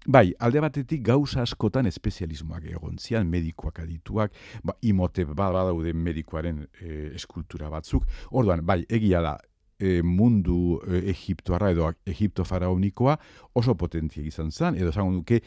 Bai, 0.07 0.31
alde 0.41 0.61
batetik 0.63 1.03
gauza 1.05 1.43
askotan 1.43 1.85
espezialismoak 1.85 2.65
egon 2.71 2.97
zian, 2.97 3.27
medikoak 3.29 3.83
adituak, 3.83 4.33
ba, 4.65 4.73
imote 4.81 5.27
ba, 5.29 5.51
badaude 5.53 5.93
medikoaren 5.93 6.63
e, 6.81 7.11
eskultura 7.15 7.69
batzuk. 7.69 8.07
Orduan, 8.31 8.65
bai, 8.65 8.79
egia 8.89 9.21
da, 9.21 9.35
e, 9.77 10.01
mundu 10.01 10.79
e, 10.87 11.03
Egiptoarra 11.13 11.69
edo 11.75 11.91
Egipto 12.05 12.45
faraonikoa 12.45 13.17
oso 13.53 13.75
potentia 13.75 14.23
izan 14.25 14.51
zen, 14.51 14.79
edo 14.79 14.89
esango 14.89 15.13
duke, 15.19 15.41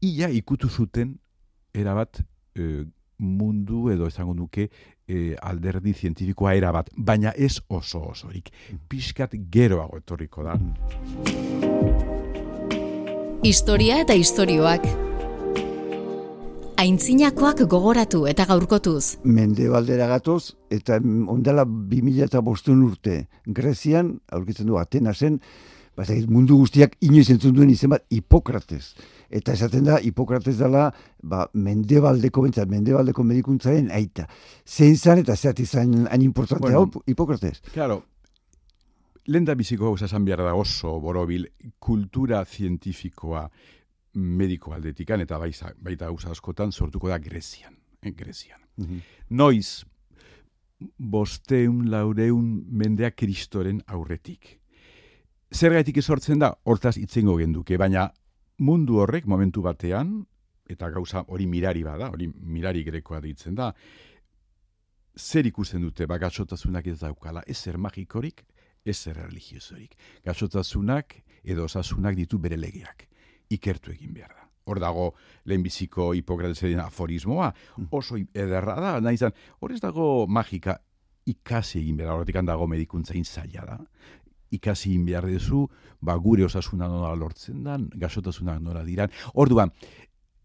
ia 0.00 0.28
ikutu 0.30 0.68
zuten 0.68 1.16
erabat 1.74 2.22
e, 2.54 2.84
mundu 3.18 3.88
edo 3.90 4.06
esango 4.06 4.34
duke 4.38 4.68
e, 5.08 5.34
alderdi 5.42 5.94
zientifikoa 5.94 6.54
erabat, 6.54 6.92
baina 6.96 7.34
ez 7.34 7.58
oso 7.66 8.04
osorik. 8.12 8.52
Mm. 8.70 8.86
Piskat 8.88 9.34
geroago 9.50 9.98
etorriko 9.98 10.46
da. 10.46 10.58
Historia 13.46 14.00
eta 14.02 14.16
istorioak. 14.18 14.82
Aintzinakoak 16.82 17.60
gogoratu 17.70 18.24
eta 18.26 18.48
gaurkotuz. 18.50 19.20
Mende 19.22 19.68
baldera 19.70 20.08
gatoz, 20.10 20.56
eta 20.74 20.98
ondala 21.30 21.62
2000 21.62 22.26
eta 22.26 22.42
bostun 22.42 22.82
urte. 22.82 23.28
Grezian, 23.46 24.16
aurkitzen 24.34 24.66
du, 24.66 24.74
Atenasen, 24.82 25.38
bat 25.94 26.10
mundu 26.26 26.58
guztiak 26.58 26.98
inoiz 26.98 27.28
entzun 27.30 27.54
duen 27.54 27.70
izen 27.70 27.94
bat, 27.94 28.02
Hipokrates. 28.10 28.96
Eta 29.30 29.54
esaten 29.54 29.86
da, 29.86 30.02
Hipokrates 30.02 30.58
dela, 30.58 30.88
ba, 31.22 31.46
mende 31.54 32.02
baldeko 32.02 32.42
bentzat, 32.42 32.66
mende 32.66 32.98
baldeko 32.98 33.22
medikuntzaren 33.22 33.92
aita. 33.94 34.26
Zein 34.66 34.98
zan 34.98 35.22
eta 35.22 35.36
zeat 35.36 35.62
izan 35.62 36.08
hain 36.10 36.26
importante 36.26 36.66
bueno, 36.66 36.88
hau, 36.88 37.02
Hipokrates. 37.06 37.62
Claro, 37.70 38.02
Lenda 39.28 39.52
biziko 39.54 39.90
gauza 39.90 40.06
esan 40.06 40.24
behar 40.24 40.40
da 40.40 40.54
oso 40.56 40.94
borobil 41.04 41.44
kultura 41.78 42.40
zientifikoa 42.44 43.42
mediko 44.14 44.72
aldetikan 44.72 45.20
eta 45.20 45.36
baita, 45.38 45.74
baita 45.84 46.08
gauza 46.08 46.30
askotan 46.32 46.72
sortuko 46.72 47.10
da 47.12 47.18
Grezian. 47.18 47.76
En 48.00 48.12
eh, 48.12 48.16
Grezian. 48.16 48.60
Mm 48.76 49.00
Noiz, 49.30 49.84
bosteun, 50.96 51.90
laureun 51.90 52.64
mendea 52.70 53.10
kristoren 53.10 53.82
aurretik. 53.86 54.54
Zer 55.52 55.74
gaitik 55.76 55.98
esortzen 56.00 56.40
da, 56.40 56.54
hortaz 56.64 56.96
itzengo 56.96 57.36
genduke, 57.36 57.76
baina 57.76 58.06
mundu 58.64 58.96
horrek 59.02 59.26
momentu 59.26 59.60
batean, 59.62 60.22
eta 60.68 60.88
gauza 60.90 61.26
hori 61.28 61.46
mirari 61.46 61.82
bada, 61.84 62.08
hori 62.08 62.30
mirari 62.32 62.84
grekoa 62.84 63.20
ditzen 63.20 63.54
da, 63.54 63.74
zer 65.18 65.46
ikusten 65.46 65.82
dute 65.82 66.06
bagatsotasunak 66.06 66.86
ez 66.86 66.98
daukala, 67.00 67.42
ezer 67.46 67.76
magikorik, 67.76 68.46
ez 68.84 68.96
zer 68.96 69.16
religiosorik. 69.16 69.96
Gazotazunak 70.24 71.16
edo 71.44 71.64
osasunak 71.64 72.16
ditu 72.16 72.38
bere 72.38 72.56
legeak. 72.56 73.06
Ikertu 73.50 73.92
egin 73.94 74.12
behar 74.14 74.34
da. 74.34 74.44
Hor 74.68 74.80
dago 74.82 75.06
lehenbiziko 75.48 76.10
hipokratesaren 76.18 76.82
aforismoa, 76.84 77.52
mm. 77.78 77.88
oso 77.90 78.18
ederra 78.18 78.76
da, 78.80 78.98
nahi 79.00 79.16
zan, 79.16 79.32
hor 79.60 79.72
ez 79.72 79.80
dago 79.80 80.26
magika 80.28 80.76
ikasi 81.28 81.80
egin 81.80 81.96
behar, 82.00 82.18
horretik 82.18 82.40
dago 82.44 82.66
medikuntza 82.68 83.16
inzaila 83.16 83.64
da. 83.64 83.78
Ikasi 84.52 84.90
egin 84.90 85.06
behar 85.08 85.26
dezu, 85.28 85.66
ba, 86.00 86.16
gure 86.16 86.44
osasuna 86.44 86.88
nola 86.88 87.14
lortzen 87.16 87.64
dan, 87.64 87.88
gasotasunak 87.96 88.60
nola 88.64 88.84
diran. 88.84 89.12
Orduan, 89.34 89.72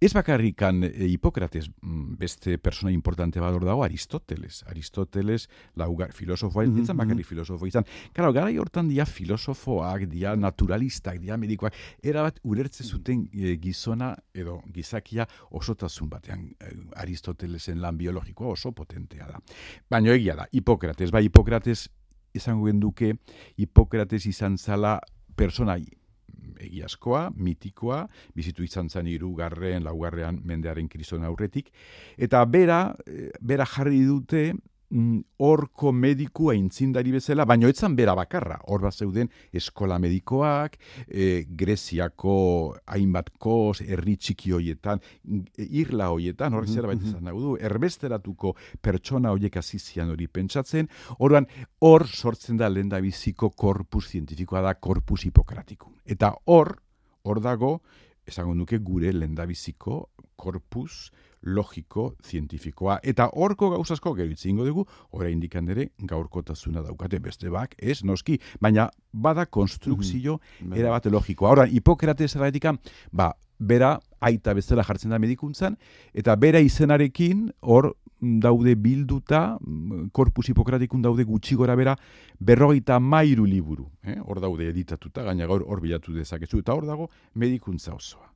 Ez 0.03 0.12
bakarrikan 0.12 0.83
e, 0.83 1.05
Hipokrates 1.07 1.69
mm, 1.69 2.17
beste 2.19 2.57
persona 2.60 2.91
importante 2.91 3.39
bador 3.39 3.63
dago 3.63 3.86
Aristoteles. 3.86 4.65
Aristoteles, 4.67 5.48
laugar 5.79 6.12
filosofoa, 6.12 6.65
mm 6.65 6.83
-hmm. 6.83 6.95
bakarrik 6.98 7.25
filosofo 7.25 7.67
izan. 7.67 7.86
Karo, 8.12 8.33
gara 8.33 8.51
hortan 8.60 8.89
dia 8.89 9.05
filosofoak, 9.05 10.10
dia 10.12 10.36
naturalistak, 10.36 11.19
dia 11.19 11.38
medikoak, 11.38 11.74
erabat 12.03 12.39
ulertze 12.43 12.83
zuten 12.83 13.29
e, 13.31 13.55
gizona 13.55 14.13
edo 14.33 14.62
gizakia 14.74 15.25
osotasun 15.51 16.10
batean 16.10 16.51
e, 16.60 16.75
Aristotelesen 16.95 17.79
lan 17.79 17.98
biologikoa 17.98 18.48
oso 18.48 18.74
potentea 18.74 19.27
da. 19.27 19.39
Baina 19.89 20.12
egia 20.12 20.36
da, 20.36 20.48
Hipokrates, 20.51 21.12
bai 21.12 21.24
Hipokrates 21.24 21.88
izango 22.33 22.65
genduke, 22.65 23.15
Hipokrates 23.57 24.25
izan 24.25 24.57
zala 24.57 25.00
persona 25.36 25.77
egiazkoa, 26.63 27.29
mitikoa, 27.35 28.03
bizitu 28.35 28.63
izan 28.63 28.89
zen 28.89 29.07
irugarren, 29.07 29.83
laugarrean 29.83 30.41
mendearen 30.43 30.89
kriston 30.89 31.23
aurretik, 31.27 31.71
eta 32.17 32.43
bera, 32.45 32.95
eh, 33.07 33.31
bera 33.41 33.65
jarri 33.65 34.03
dute 34.05 34.53
horko 34.93 35.91
mediku 35.91 36.50
aintzindari 36.53 37.12
bezala, 37.15 37.45
baino 37.50 37.69
etzan 37.71 37.95
bera 37.97 38.13
bakarra, 38.17 38.59
hor 38.69 38.83
bat 38.85 38.93
zeuden 38.93 39.29
eskola 39.53 39.97
medikoak, 40.01 40.77
e, 41.07 41.45
Greziako 41.50 42.35
hainbat 42.93 43.31
kos, 43.41 43.81
herri 43.81 44.15
txiki 44.17 44.53
hoietan, 44.53 45.01
e, 45.23 45.65
irla 45.81 46.12
hoietan, 46.13 46.53
hor 46.53 46.67
zer 46.67 46.88
baita 46.89 47.09
zan 47.09 47.31
du, 47.33 47.55
erbesteratuko 47.57 48.53
pertsona 48.81 49.33
hoiek 49.33 49.57
azizian 49.57 50.13
hori 50.13 50.27
pentsatzen, 50.27 50.89
horan 51.19 51.50
hor 51.81 52.07
sortzen 52.07 52.57
da 52.57 52.69
lehen 52.69 52.93
biziko 52.93 53.50
korpus 53.50 54.09
zientifikoa 54.12 54.62
da 54.62 54.73
korpus 54.75 55.23
hipokratiku. 55.25 55.91
Eta 56.05 56.33
hor, 56.45 56.75
hor 57.23 57.41
dago, 57.41 57.79
esango 58.27 58.53
nuke 58.53 58.77
gure 58.77 59.12
lendabiziko 59.13 60.09
korpus 60.35 61.12
logiko 61.43 62.13
zientifikoa. 62.23 63.00
Eta 63.03 63.29
horko 63.33 63.69
gauzasko 63.73 64.13
gero 64.17 64.31
itzingo 64.31 64.65
dugu, 64.65 64.85
ora 65.12 65.29
indikan 65.29 65.69
ere 65.69 65.89
gaurkotasuna 66.00 66.83
daukate 66.83 67.19
beste 67.19 67.50
bak, 67.50 67.75
ez 67.77 68.03
noski, 68.03 68.39
baina 68.62 68.89
bada 69.12 69.45
konstrukzio 69.45 70.39
mm 70.62 70.71
-hmm. 70.71 70.77
era 70.77 71.00
logikoa. 71.12 71.51
Ora, 71.51 71.67
Hipokrates 71.67 72.35
erratikan, 72.35 72.79
ba, 73.12 73.33
bera 73.59 74.00
aita 74.21 74.53
bezala 74.53 74.83
jartzen 74.83 75.12
da 75.12 75.19
medikuntzan, 75.19 75.77
eta 76.13 76.35
bera 76.35 76.59
izenarekin 76.59 77.51
hor 77.62 77.93
daude 78.21 78.75
bilduta, 78.75 79.57
korpus 80.12 80.47
hipokratikun 80.50 81.01
daude 81.01 81.23
gutxi 81.23 81.55
gora 81.55 81.75
bera, 81.75 81.95
berrogeita 82.39 83.00
mairu 83.00 83.45
liburu. 83.45 83.89
Eh? 84.03 84.17
Hor 84.23 84.39
daude 84.39 84.69
editatuta, 84.69 85.23
gaina 85.23 85.45
gaur 85.45 85.65
hor 85.67 85.81
bilatu 85.81 86.13
dezakezu, 86.13 86.59
eta 86.59 86.73
hor 86.73 86.85
dago 86.85 87.09
medikuntza 87.35 87.93
osoa 87.93 88.33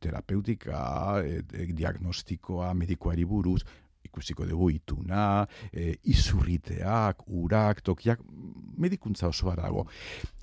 terapeutika, 0.00 1.22
e, 1.24 1.42
e, 1.52 1.66
diagnostikoa, 1.72 2.72
medikoari 2.74 3.24
buruz, 3.24 3.62
ikusiko 4.06 4.46
dugu 4.46 4.70
ituna, 4.70 5.46
e, 5.72 5.96
izurriteak, 6.04 7.26
urak, 7.26 7.82
tokiak, 7.82 8.22
medikuntza 8.78 9.28
oso 9.28 9.54
dago. 9.56 9.86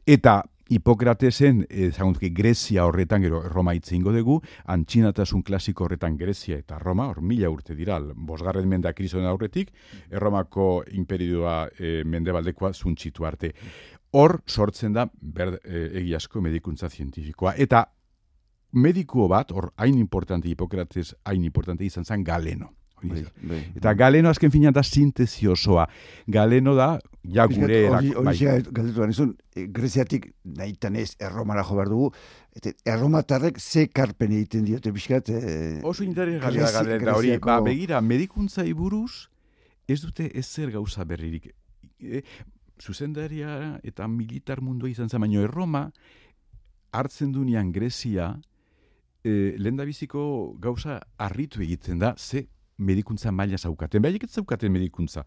Eta 0.05 0.41
Hipokratesen, 0.73 1.65
ezaguntki, 1.69 2.29
Grezia 2.31 2.85
horretan, 2.87 3.21
gero 3.25 3.41
Roma 3.43 3.73
itzingo 3.75 4.13
dugu, 4.15 4.37
antxinatasun 4.71 5.43
klasiko 5.43 5.83
horretan 5.85 6.15
Grezia 6.17 6.55
eta 6.57 6.79
Roma, 6.79 7.09
hor 7.11 7.19
mila 7.21 7.49
urte 7.51 7.75
dira, 7.75 7.99
bosgarren 7.99 8.69
mendea 8.71 8.93
krizoen 8.95 9.27
aurretik, 9.27 9.73
Erromako 10.09 10.85
imperidua 10.95 11.57
e, 11.77 11.99
mendebaldekoa 12.07 12.71
zuntxitu 12.73 13.27
arte. 13.27 13.51
Hor 14.15 14.39
sortzen 14.47 14.95
da, 14.95 15.05
ber, 15.21 15.57
e, 15.65 15.83
egiasko 16.01 16.41
medikuntza 16.41 16.89
zientifikoa. 16.89 17.57
Eta 17.59 17.83
medikuo 18.73 19.27
bat, 19.29 19.51
hor 19.51 19.71
hain 19.77 19.97
importante, 19.97 20.49
Hipokrates 20.49 21.13
hain 21.25 21.43
importante 21.43 21.85
izan 21.85 22.05
zen 22.05 22.23
Galeno. 22.23 22.73
Bai, 23.03 23.23
bai. 23.43 23.59
Eta 23.75 23.91
galeno 23.99 24.31
azken 24.31 24.51
fina 24.51 24.71
da 24.71 24.83
sintesi 24.83 25.47
osoa. 25.51 25.85
Galeno 26.31 26.73
da, 26.77 26.87
ja 27.35 27.45
gure... 27.51 27.81
Hori 27.89 28.13
bai. 28.15 28.35
galdetu 28.71 29.07
izun, 29.11 29.33
e, 29.55 29.65
Greziatik 29.75 30.29
nahi 30.43 30.73
tanez 30.79 31.09
erromara 31.19 31.65
jo 31.67 31.75
behar 31.79 31.91
dugu, 31.91 32.13
eta 32.55 32.71
erromatarrek 32.95 33.59
ze 33.59 33.87
karpen 33.91 34.31
egiten 34.31 34.63
diote 34.69 34.93
biskat... 34.95 35.29
E, 35.29 35.81
Oso 35.83 36.05
interes 36.07 36.39
galera 36.41 37.17
hori, 37.17 37.35
ba, 37.43 37.59
begira, 37.65 38.01
medikuntza 38.01 38.65
iburuz, 38.65 39.27
ez 39.87 39.99
dute 40.05 40.29
ez 40.31 40.45
zer 40.47 40.71
gauza 40.71 41.03
berririk. 41.03 41.51
E, 41.99 42.23
zuzendaria 42.79 43.81
eta 43.83 44.07
militar 44.07 44.61
mundu 44.63 44.87
izan 44.87 45.11
zen, 45.11 45.21
baino 45.23 45.43
erroma, 45.43 45.89
hartzen 46.93 47.31
du 47.35 47.43
nian 47.43 47.71
Grezia, 47.75 48.31
e, 49.23 49.55
lehen 49.57 49.79
biziko 49.85 50.55
gauza 50.59 50.99
arritu 51.17 51.61
egiten 51.61 51.99
da, 51.99 52.13
ze 52.17 52.47
medikuntza 52.77 53.31
maila 53.31 53.57
zaukaten. 53.57 54.01
Behaiek 54.01 54.23
ez 54.23 54.31
zaukaten 54.31 54.71
medikuntza. 54.71 55.25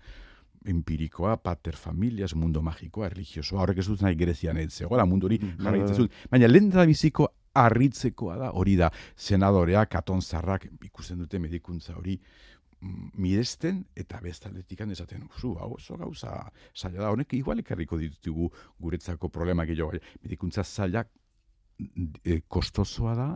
Empirikoa, 0.67 1.37
pater 1.37 1.77
familias, 1.77 2.35
mundo 2.35 2.63
magikoa, 2.63 3.09
religiosoa, 3.09 3.61
horrek 3.63 3.79
ez 3.79 3.87
dut 3.87 4.03
nahi 4.03 4.17
gerezian 4.19 4.59
ez 4.59 4.73
zegoela, 4.73 5.05
mundu 5.07 5.29
hori 5.29 5.39
mm, 5.39 5.63
jarraitzen 5.63 6.09
Baina 6.31 6.49
lehen 6.49 6.71
da 6.71 6.85
biziko 6.87 7.29
arritzekoa 7.57 8.37
da, 8.41 8.51
hori 8.51 8.75
da, 8.77 8.91
senadorea, 9.15 9.85
katonzarrak, 9.87 10.67
ikusten 10.89 11.23
dute 11.23 11.39
medikuntza 11.39 11.95
hori, 11.95 12.17
mm, 12.81 13.13
miresten 13.15 13.85
eta 13.95 14.19
bestaldetikan 14.25 14.91
esaten 14.91 15.29
zu, 15.39 15.55
hau 15.55 15.77
oso 15.79 15.97
gauza 16.03 16.35
zaila 16.75 17.05
da, 17.05 17.13
honek 17.15 17.37
igual 17.39 17.63
ekarriko 17.63 18.01
ditugu 18.03 18.51
guretzako 18.83 19.31
problema 19.31 19.65
gehiago, 19.71 19.95
medikuntza 20.25 20.65
zailak 20.65 21.13
e, 22.25 22.41
kostozoa 22.49 23.15
da 23.15 23.27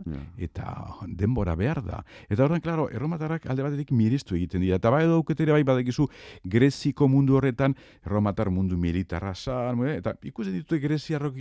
eta 0.41 0.65
denbora 1.07 1.55
behar 1.55 1.81
da. 1.85 2.01
Eta 2.29 2.45
horren, 2.45 2.61
klaro, 2.61 2.87
erromatarrak 2.89 3.45
alde 3.49 3.65
batetik 3.65 3.91
miriztu 3.95 4.35
egiten 4.35 4.63
dira. 4.63 4.79
Eta 4.81 4.91
bai 4.93 5.03
dauketera 5.09 5.53
bai 5.53 5.63
badekizu 5.67 6.07
greziko 6.43 7.07
mundu 7.11 7.37
horretan 7.37 7.75
erromatar 8.05 8.49
mundu 8.49 8.77
militarra 8.77 9.33
zan, 9.35 9.83
eta 9.91 10.15
ikusten 10.27 10.55
ditute 10.57 10.81
greziarrok, 10.81 11.37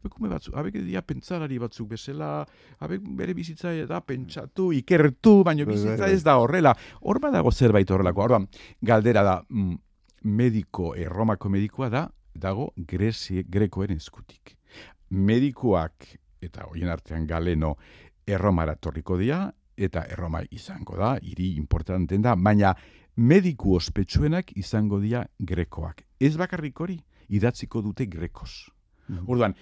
abekume 0.00 0.30
batzu, 0.30 0.54
abek 0.56 0.78
dira 0.82 1.02
pentsalari 1.02 1.58
batzuk 1.62 1.90
bezala, 1.94 2.30
abek 2.80 3.06
bere 3.18 3.34
bizitza 3.34 3.72
da 3.86 4.00
pentsatu, 4.00 4.70
ikertu, 4.76 5.42
baino 5.44 5.64
bai, 5.64 5.74
bai, 5.74 5.80
bizitza 5.80 6.04
bai. 6.04 6.12
ez 6.14 6.22
da 6.24 6.36
horrela. 6.38 6.76
Hor 7.02 7.20
badago 7.22 7.52
zerbait 7.52 7.90
horrelako. 7.90 8.22
Orduan, 8.26 8.46
galdera 8.82 9.22
da, 9.26 9.40
mm, 9.48 9.74
mediko, 10.26 10.94
erromako 10.94 11.50
medikoa 11.50 11.90
da, 11.90 12.06
dago 12.34 12.70
grezi, 12.76 13.42
grekoen 13.48 13.96
eskutik. 13.96 14.56
Medikoak 15.10 16.06
eta 16.40 16.66
hoien 16.70 16.88
artean 16.88 17.26
galeno 17.26 17.76
erromara 18.26 18.76
torriko 18.76 19.16
dira, 19.18 19.46
eta 19.76 20.04
erroma 20.10 20.42
izango 20.50 20.96
da, 20.96 21.16
hiri 21.22 21.54
importanten 21.56 22.22
da, 22.22 22.34
baina 22.36 22.74
mediku 23.16 23.76
ospetsuenak 23.76 24.52
izango 24.56 25.00
dira 25.00 25.24
grekoak. 25.38 26.02
Ez 26.20 26.36
bakarrik 26.36 26.80
hori, 26.80 26.98
idatziko 27.28 27.82
dute 27.82 28.06
grekos. 28.06 28.70
Mm 29.08 29.28
Orduan, 29.30 29.54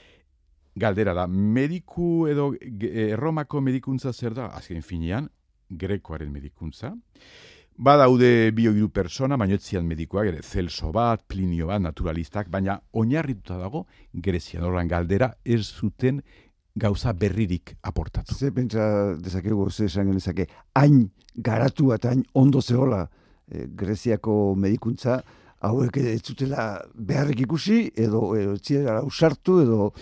galdera 0.74 1.14
da, 1.14 1.26
mediku 1.26 2.26
edo 2.30 2.52
erromako 2.60 3.60
medikuntza 3.60 4.12
zer 4.12 4.34
da, 4.34 4.46
azken 4.56 4.82
finean, 4.82 5.28
grekoaren 5.68 6.32
medikuntza, 6.32 6.94
Badaude 7.76 8.52
bio 8.54 8.70
hiru 8.70 8.86
persona, 8.94 9.34
baina 9.34 9.56
etzian 9.58 9.86
medikoak, 9.90 10.28
ere, 10.30 10.42
Celso 10.46 10.92
bat, 10.94 11.24
Plinio 11.26 11.66
bat, 11.66 11.80
naturalistak, 11.82 12.46
baina 12.46 12.76
oinarrituta 12.94 13.56
dago 13.58 13.80
Grezian 14.12 14.62
horren 14.62 14.86
galdera 14.86 15.32
ez 15.42 15.64
zuten 15.74 16.20
gauza 16.74 17.12
berririk 17.12 17.76
aportatu. 17.82 18.34
Ze 18.34 18.50
pentsa 18.52 19.14
dezakegu, 19.16 19.70
ze 19.70 19.84
esan 19.84 20.10
genezake, 20.10 20.46
hain 20.74 21.10
garatu 21.34 21.92
eta 21.94 22.10
hain 22.10 22.24
ondo 22.34 22.60
zehola 22.60 23.08
e, 23.48 23.66
Greziako 23.76 24.54
medikuntza, 24.56 25.22
hauek 25.64 25.96
ez 25.96 26.22
zutela 26.22 26.82
beharrik 26.94 27.44
ikusi, 27.46 27.90
edo, 27.96 28.34
edo 28.36 28.56
txera 28.58 29.02
usartu, 29.06 29.60
edo... 29.62 29.92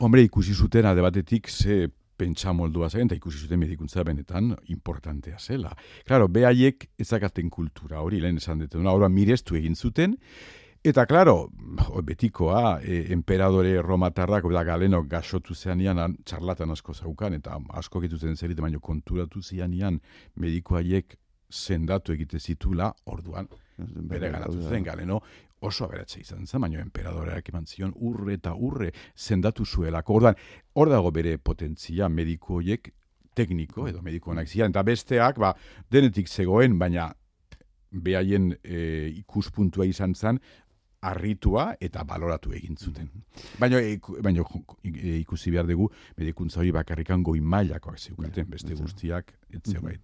Hombre, 0.00 0.22
ikusi 0.24 0.54
zuten 0.54 0.86
batetik 1.02 1.48
ze 1.48 1.90
pentsa 2.20 2.52
moldua 2.52 2.88
zen, 2.90 3.08
eta 3.08 3.16
ikusi 3.16 3.38
zuten 3.44 3.58
medikuntza 3.60 4.04
benetan 4.04 4.54
importantea 4.68 5.38
zela. 5.38 5.74
Claro, 6.06 6.28
behaiek 6.28 6.90
ezakaten 7.00 7.50
kultura 7.50 8.00
hori, 8.00 8.20
lehen 8.20 8.36
esan 8.36 8.60
dut, 8.60 8.74
hori 8.74 9.08
mirestu 9.12 9.56
egin 9.56 9.74
zuten, 9.74 10.16
Eta, 10.80 11.04
klaro, 11.04 11.50
betikoa, 12.02 12.78
e, 12.80 13.12
emperadore 13.12 13.82
romatarrak, 13.82 14.46
da 14.48 14.62
galeno 14.64 15.02
gasotu 15.04 15.52
zeanian, 15.52 16.14
txarlatan 16.24 16.70
asko 16.72 16.94
zaukan, 16.94 17.34
eta 17.36 17.58
asko 17.76 18.00
getuten 18.00 18.32
zerite, 18.34 18.62
baino 18.64 18.80
konturatu 18.80 19.42
zianian, 19.42 19.98
medikoaiek 20.40 21.18
zendatu 21.52 22.14
egite 22.14 22.40
zitula, 22.40 22.94
orduan, 23.04 23.50
bere 23.76 24.30
ganatu 24.32 24.62
zen 24.70 24.86
galeno, 24.86 25.20
oso 25.60 25.84
aberatze 25.84 26.22
izan 26.22 26.46
zen, 26.46 26.62
baino 26.64 26.80
emperadoreak 26.80 27.52
eman 27.52 27.68
zion, 27.68 27.92
urre 27.96 28.38
eta 28.38 28.54
urre 28.56 28.88
zendatu 29.18 29.66
zuelako. 29.66 30.16
Orduan, 30.16 30.40
hor 30.72 30.88
dago 30.88 31.12
bere 31.12 31.36
potentzia 31.36 32.08
medikoiek 32.08 32.88
tekniko, 33.36 33.84
edo 33.92 34.00
medikoanak 34.00 34.48
zian, 34.48 34.72
eta 34.72 34.80
besteak, 34.82 35.44
ba, 35.44 35.52
denetik 35.92 36.32
zegoen, 36.32 36.78
baina 36.80 37.10
behaien 37.90 38.54
e, 38.62 39.10
ikuspuntua 39.18 39.84
izan 39.84 40.14
zen, 40.14 40.40
arritua 41.00 41.74
eta 41.80 42.04
baloratu 42.04 42.52
egin 42.52 42.76
zuten. 42.76 43.08
Baina, 43.58 43.80
e, 43.80 43.98
baina 44.22 44.44
e, 44.84 45.18
ikusi 45.20 45.50
behar 45.50 45.68
dugu, 45.68 45.88
medikuntza 46.18 46.60
hori 46.60 46.72
bakarrikan 46.76 47.22
goi 47.22 47.40
mailakoak 47.40 47.98
zeukaten, 47.98 48.48
beste 48.50 48.76
guztiak, 48.76 49.32
etzebait. 49.54 50.02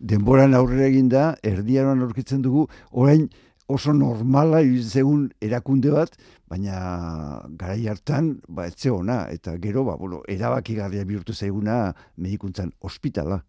Denboran 0.00 0.54
aurrera 0.54 0.88
egin 0.88 1.08
da, 1.12 1.34
erdiaroan 1.44 2.02
aurkitzen 2.02 2.42
dugu, 2.42 2.66
orain 2.90 3.28
oso 3.68 3.92
normala 3.96 4.60
zegun 4.82 5.28
erakunde 5.40 5.92
bat, 5.92 6.16
baina 6.48 7.42
garai 7.60 7.86
hartan, 7.88 8.34
ba, 8.48 8.66
etze 8.68 8.90
ona, 8.92 9.24
eta 9.32 9.56
gero, 9.60 9.84
ba, 9.84 9.96
bueno, 10.00 10.22
erabaki 10.28 10.76
garria 10.80 11.04
bihurtu 11.04 11.32
zaiguna 11.32 11.94
medikuntzan 12.16 12.72
ospitala. 12.80 13.42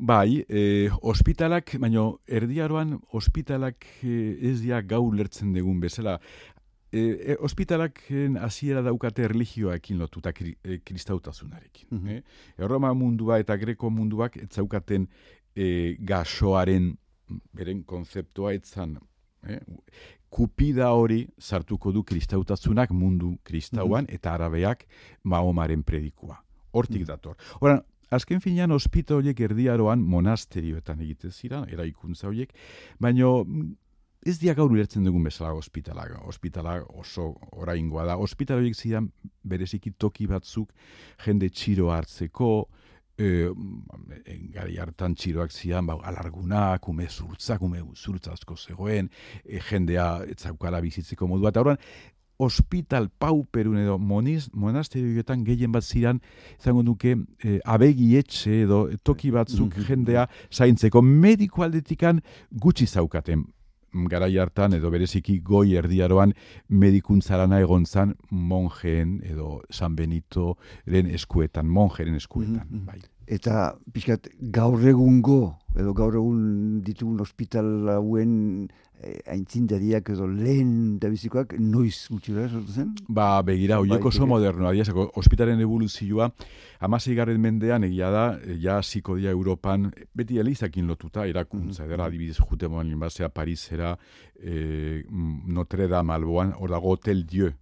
Bai, 0.00 0.46
e, 0.48 0.88
ospitalak, 1.02 1.74
baino 1.80 2.20
erdiaroan 2.26 2.94
ospitalak 3.12 3.84
e, 4.00 4.14
ez 4.48 4.60
dia 4.62 4.80
gau 4.80 5.10
lertzen 5.12 5.52
dugun 5.52 5.80
bezala. 5.80 6.14
E, 6.90 7.00
e, 7.00 7.36
ospitalak 7.44 8.00
hasiera 8.40 8.80
daukate 8.82 9.28
religioaekin 9.28 10.00
lotuta 10.00 10.32
kri, 10.32 10.54
e, 10.64 10.78
kristautasunarekin. 10.84 11.88
Mm 11.90 11.98
-hmm. 11.98 12.22
Erroma 12.58 12.94
mundua 12.94 13.38
eta 13.38 13.56
greko 13.56 13.90
munduak 13.90 14.36
ez 14.36 14.48
zaukaten 14.50 15.06
e, 15.54 15.96
gasoaren 16.00 16.94
beren 17.52 17.84
konzeptua 17.84 18.54
etzan. 18.54 18.96
E, 19.46 19.60
kupida 20.30 20.90
hori 20.94 21.26
sartuko 21.38 21.92
du 21.92 22.04
kristautasunak 22.04 22.90
mundu 22.90 23.36
kristauan 23.42 24.04
mhm. 24.04 24.14
eta 24.14 24.34
arabeak 24.34 24.86
mahomaren 25.24 25.82
predikua. 25.82 26.44
Hortik 26.72 27.02
mm 27.02 27.06
dator. 27.06 27.36
Horan, 27.60 27.82
Azken 28.10 28.40
finean, 28.42 28.72
ospita 28.74 29.14
horiek 29.14 29.38
erdiaroan 29.46 30.02
monasterioetan 30.02 31.00
egite 31.04 31.30
ziren, 31.30 31.68
eraikuntza 31.70 32.26
horiek, 32.26 32.52
baino 32.98 33.44
ez 34.26 34.36
dia 34.40 34.54
gaur 34.54 34.72
ulertzen 34.74 35.06
dugun 35.06 35.24
bezala 35.24 35.54
ospitala. 35.56 36.04
Ospitala 36.28 36.80
oso 37.00 37.30
oraingoa 37.52 38.04
da. 38.10 38.18
Ospitala 38.20 38.60
horiek 38.60 38.76
ziren 38.76 39.08
bereziki 39.46 39.94
toki 39.96 40.26
batzuk 40.26 40.74
jende 41.24 41.48
txiro 41.54 41.90
hartzeko, 41.94 42.50
e, 43.20 43.48
gari 44.54 44.78
hartan 44.80 45.14
txiroak 45.14 45.52
zian, 45.52 45.86
ba, 45.88 45.98
alargunak, 46.10 46.88
ume 46.88 47.08
zurtzak, 47.08 47.62
ume 47.62 47.82
zurtzazko 47.96 48.56
zegoen, 48.56 49.10
e, 49.44 49.60
jendea 49.70 50.10
etzaukala 50.34 50.80
bizitzeko 50.84 51.28
modua. 51.30 51.52
Eta 51.54 51.76
hospital 52.40 53.10
pauperun 53.20 53.78
edo 53.82 53.98
moniz, 53.98 54.48
monasterioetan 54.52 55.44
gehien 55.44 55.72
bat 55.72 55.84
ziran, 55.84 56.20
zango 56.58 56.82
duke, 56.86 57.16
e, 57.44 57.60
abegi 57.64 58.14
etxe 58.20 58.62
edo 58.64 58.82
toki 59.04 59.30
batzuk 59.34 59.76
mhm. 59.76 59.86
jendea 59.88 60.26
zaintzeko 60.50 61.02
mediko 61.02 61.66
aldetikan 61.66 62.20
gutxi 62.50 62.86
zaukaten 62.86 63.44
garai 64.10 64.36
hartan 64.38 64.74
edo 64.78 64.90
bereziki 64.90 65.40
goi 65.42 65.74
erdiaroan 65.78 66.32
medikuntzarana 66.68 67.60
egon 67.60 67.86
zan 67.86 68.14
monjeen 68.30 69.20
edo 69.26 69.60
San 69.70 69.96
Benito 69.96 70.56
den 70.86 71.06
eskuetan, 71.06 71.66
monjeren 71.66 72.14
eskuetan. 72.14 72.66
Mm 72.68 72.78
-hmm. 72.78 72.86
bai. 72.86 73.00
Eta 73.30 73.72
pixkat 73.94 74.26
gaur 74.50 74.82
egungo, 74.90 75.54
edo 75.78 75.92
gaur 75.94 76.16
egun 76.18 76.80
ditugun 76.82 77.20
ospital 77.22 77.86
hauen 77.92 78.32
eh, 78.98 79.20
aintzindariak 79.30 80.10
edo 80.16 80.26
lehen 80.26 80.98
da 80.98 81.08
bizikoak, 81.12 81.54
noiz 81.62 82.08
gutxura 82.10 82.48
sortu 82.48 82.74
zen? 82.74 82.88
Ba, 83.06 83.28
begira, 83.46 83.78
Bai, 83.78 83.86
oieko 83.86 84.10
oso 84.10 84.24
beke. 84.24 84.30
moderno, 84.32 84.66
adiazako, 84.72 85.06
ospitalen 85.22 85.62
evoluzioa, 85.62 86.26
amasei 86.82 87.14
garren 87.14 87.38
mendean 87.40 87.86
egia 87.86 88.10
da, 88.10 88.26
eh, 88.42 88.58
ja 88.58 88.80
ziko 88.82 89.14
dia 89.20 89.30
Europan, 89.30 89.92
beti 90.14 90.42
elizakin 90.42 90.90
lotuta, 90.90 91.28
erakuntza, 91.30 91.86
edera, 91.86 92.10
adibidez, 92.10 92.40
jute 92.42 92.68
moan 92.68 92.90
basea 92.98 93.30
Parisera, 93.30 93.94
mm, 94.42 95.46
Notre 95.54 95.86
Dame 95.86 96.18
alboan, 96.18 96.54
hor 96.58 96.74
dago 96.74 96.96
Hotel 96.96 97.24
Dieu, 97.26 97.54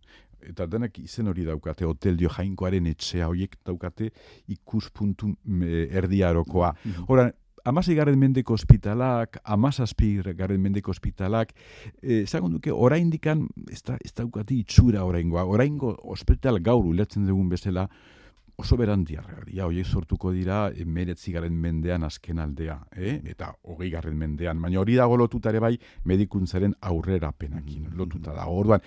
eta 0.42 0.66
denak 0.66 0.98
izen 0.98 1.28
hori 1.28 1.44
daukate, 1.46 1.86
Hotel 1.88 2.16
Dieu 2.16 2.30
jainkoaren 2.32 2.86
etxea, 2.86 3.28
horiek 3.28 3.58
daukate 3.66 4.10
ikuspuntu 4.48 5.32
mm, 5.32 5.62
eh, 5.62 5.86
erdiarokoa. 6.00 6.74
Hora, 7.08 7.28
amasei 7.68 7.94
garren 7.98 8.18
mendeko 8.18 8.54
ospitalak, 8.54 9.40
amazazpi 9.44 10.14
garren 10.36 10.60
mendeko 10.62 10.92
ospitalak, 10.94 11.54
eh, 12.02 12.22
esango 12.22 12.48
duke, 12.48 12.72
oraindikan, 12.72 13.46
ez, 13.70 13.82
da, 13.82 13.98
ez 14.04 14.14
daukati 14.14 14.60
itxura 14.62 15.04
oraingoa, 15.04 15.44
oraingo 15.44 15.96
ospital 16.14 16.62
gaur 16.64 16.86
ulertzen 16.86 17.26
dugun 17.26 17.48
bezala, 17.52 17.88
oso 18.58 18.74
berandiarra 18.76 19.44
dira, 19.46 19.68
horiek 19.68 19.86
sortuko 19.86 20.32
dira 20.34 20.64
emeretzi 20.82 21.30
garen 21.30 21.54
mendean 21.62 22.02
azken 22.02 22.40
aldea, 22.42 22.74
eh? 22.96 23.20
eta 23.30 23.52
hogei 23.70 23.90
garren 23.92 24.16
mendean, 24.18 24.58
baina 24.62 24.80
hori 24.80 24.96
dago 24.98 25.16
lotuta 25.20 25.52
ere 25.52 25.60
bai 25.62 25.76
medikuntzaren 26.10 26.74
aurrera 26.90 27.30
penakin, 27.30 27.92
lotuta 27.94 28.34
dago. 28.34 28.56
Orduan, 28.58 28.82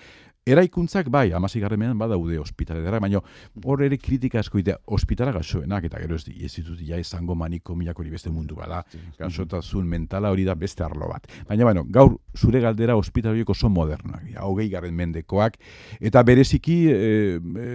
Eraikuntzak 0.49 1.05
bai, 1.13 1.27
amasi 1.37 1.59
garremean 1.61 1.99
badaude 2.01 2.39
ospitaletara, 2.41 2.97
baina 2.99 3.19
hor 3.61 3.81
ere 3.85 3.99
kritika 4.01 4.39
asko 4.41 4.57
itea, 4.57 4.79
ospitala 4.89 5.29
gasoenak, 5.35 5.83
eta 5.85 5.99
gero 6.01 6.15
ez, 6.17 6.23
di- 6.25 6.39
ez 6.47 6.49
ditut 6.55 6.79
ja 6.81 6.97
esango 6.97 7.35
maniko 7.37 7.75
milak 7.77 7.99
hori 8.01 8.09
beste 8.09 8.31
mundu 8.33 8.55
bada, 8.57 8.79
gasotasun 9.19 9.85
mentala 9.85 10.31
hori 10.33 10.43
da 10.47 10.55
beste 10.57 10.81
arlo 10.83 11.11
bat. 11.11 11.27
Baina, 11.47 11.67
bueno, 11.67 11.83
gaur 11.93 12.15
zure 12.35 12.59
galdera 12.59 12.95
ospital 12.97 13.35
horiek 13.35 13.51
oso 13.53 13.69
modernak, 13.69 14.23
dira, 14.25 14.41
hogei 14.49 14.65
garren 14.73 14.95
mendekoak, 14.97 15.59
eta 16.01 16.23
bereziki 16.25 16.79
e, 16.89 16.97
e, 17.37 17.67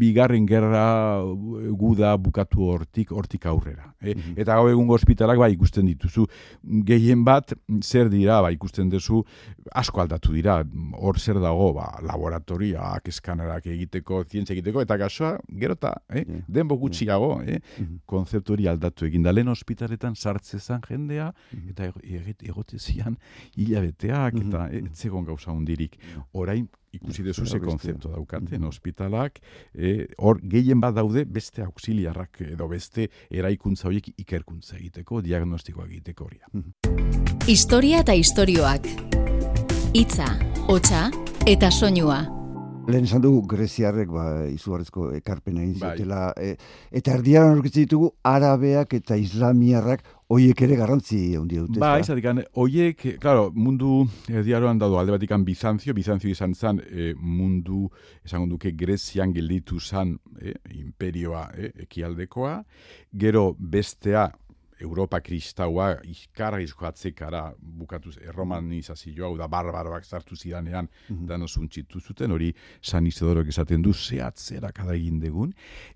bigarren 0.00 0.48
gerra 0.48 0.86
e, 1.20 1.68
guda 1.76 2.14
bukatu 2.16 2.64
hortik, 2.72 3.12
hortik 3.12 3.44
aurrera. 3.44 3.90
E? 4.00 4.16
Eta 4.40 4.56
gau 4.56 4.70
egungo 4.72 4.96
ospitalak 4.96 5.36
bai 5.44 5.50
ikusten 5.52 5.84
dituzu, 5.92 6.24
gehien 6.88 7.28
bat 7.28 7.52
zer 7.84 8.08
dira, 8.08 8.40
ba, 8.40 8.54
ikusten 8.56 8.88
duzu, 8.88 9.20
asko 9.76 10.00
aldatu 10.00 10.32
dira, 10.32 10.62
hor 10.96 11.20
zer 11.20 11.44
dago, 11.44 11.74
ba, 11.76 11.92
laboratoriak, 12.06 13.08
eskanerak 13.12 13.66
egiteko, 13.72 14.22
zientzia 14.30 14.54
egiteko, 14.56 14.82
eta 14.84 14.96
gasoa, 15.00 15.34
gero 15.60 15.76
eta, 15.76 15.92
eh? 16.10 16.24
Ja. 16.26 16.40
denbo 16.48 16.76
gutxiago, 16.80 17.42
eh? 17.46 17.60
konzeptu 18.06 18.54
hori 18.56 18.66
aldatu 18.70 19.06
egin 19.06 19.22
da. 19.26 19.32
Lehen 19.32 19.48
ospitaletan 19.52 20.16
sartze 20.16 20.58
zan 20.60 20.80
jendea, 20.88 21.32
eta 21.70 21.90
ego- 21.90 22.00
ego- 22.02 22.36
egote 22.52 22.78
zian 22.78 23.16
hilabeteak, 23.56 24.34
eta 24.46 24.68
eh, 24.70 24.82
ez 24.86 24.96
zegoen 25.06 25.24
gauza 25.28 25.52
hundirik. 25.52 25.96
Orain, 26.32 26.68
ikusi 26.96 27.22
dezu 27.26 27.44
ze 27.46 27.58
konzeptu 27.60 28.08
daukaten 28.08 28.64
ospitalak, 28.64 29.40
eh, 29.74 30.06
hor 30.18 30.40
gehien 30.40 30.80
bat 30.80 30.94
daude 30.96 31.24
beste 31.28 31.62
auxiliarrak 31.62 32.40
edo 32.46 32.68
beste 32.68 33.08
eraikuntza 33.30 33.88
horiek 33.88 34.08
ikerkuntza 34.16 34.76
egiteko, 34.78 35.20
diagnostikoa 35.22 35.84
egiteko 35.90 36.24
hori. 36.24 36.38
da. 36.40 36.64
Historia 37.46 38.00
eta 38.00 38.14
istorioak. 38.14 38.86
Hitza, 39.96 40.26
hotsa 40.68 41.10
eta 41.46 41.68
soinua. 41.70 42.24
Lehen 42.90 43.04
esan 43.06 43.22
dugu 43.22 43.44
Greziarrek 43.50 44.10
ba, 44.10 44.24
izugarrizko 44.50 45.12
ekarpena 45.14 45.62
egin 45.62 45.76
Bai. 45.78 45.92
ziotela. 45.94 46.32
E, 46.38 46.56
eta 46.98 47.14
erdiaran 47.14 47.54
aurkitzen 47.54 47.86
ditugu 47.86 48.08
arabeak 48.26 48.96
eta 48.98 49.18
islamiarrak 49.18 50.02
hoiek 50.34 50.62
ere 50.66 50.78
garrantzi 50.78 51.20
handia 51.38 51.62
dute. 51.62 51.78
Ba, 51.82 51.92
izatik, 52.02 52.26
hoiek, 52.58 53.04
claro, 53.22 53.52
mundu 53.54 54.00
erdiaroan 54.26 54.78
dado 54.82 54.98
alde 54.98 55.14
batikan 55.14 55.44
Bizantzio, 55.46 55.94
Bizantzio 55.94 56.30
izan 56.30 56.54
zen 56.54 56.82
eh, 56.82 57.12
mundu, 57.14 57.84
esango 58.26 58.50
duke, 58.56 58.74
Grezian 58.74 59.34
gelditu 59.34 59.78
zen 59.78 60.16
eh, 60.40 60.56
imperioa 60.74 61.46
eh, 61.54 61.70
ekialdekoa, 61.86 62.56
gero 63.14 63.52
bestea, 63.58 64.32
Europa 64.80 65.20
kristaua 65.24 65.94
izkarrizko 66.04 66.86
atzekara 66.86 67.42
bukatu 67.58 68.12
erromanizazioa, 68.20 69.28
hau 69.28 69.36
da 69.38 69.48
barbaroak 69.48 70.04
sartu 70.04 70.36
zidanean 70.36 70.88
dano 71.08 71.48
zuntzitu 71.48 72.00
zuten, 72.00 72.30
hori 72.30 72.52
San 72.82 73.06
Isidorok 73.06 73.48
esaten 73.48 73.82
du 73.82 73.94
zehatzera 73.94 74.72
kada 74.72 74.94
egin 74.94 75.18
degun, 75.20 75.54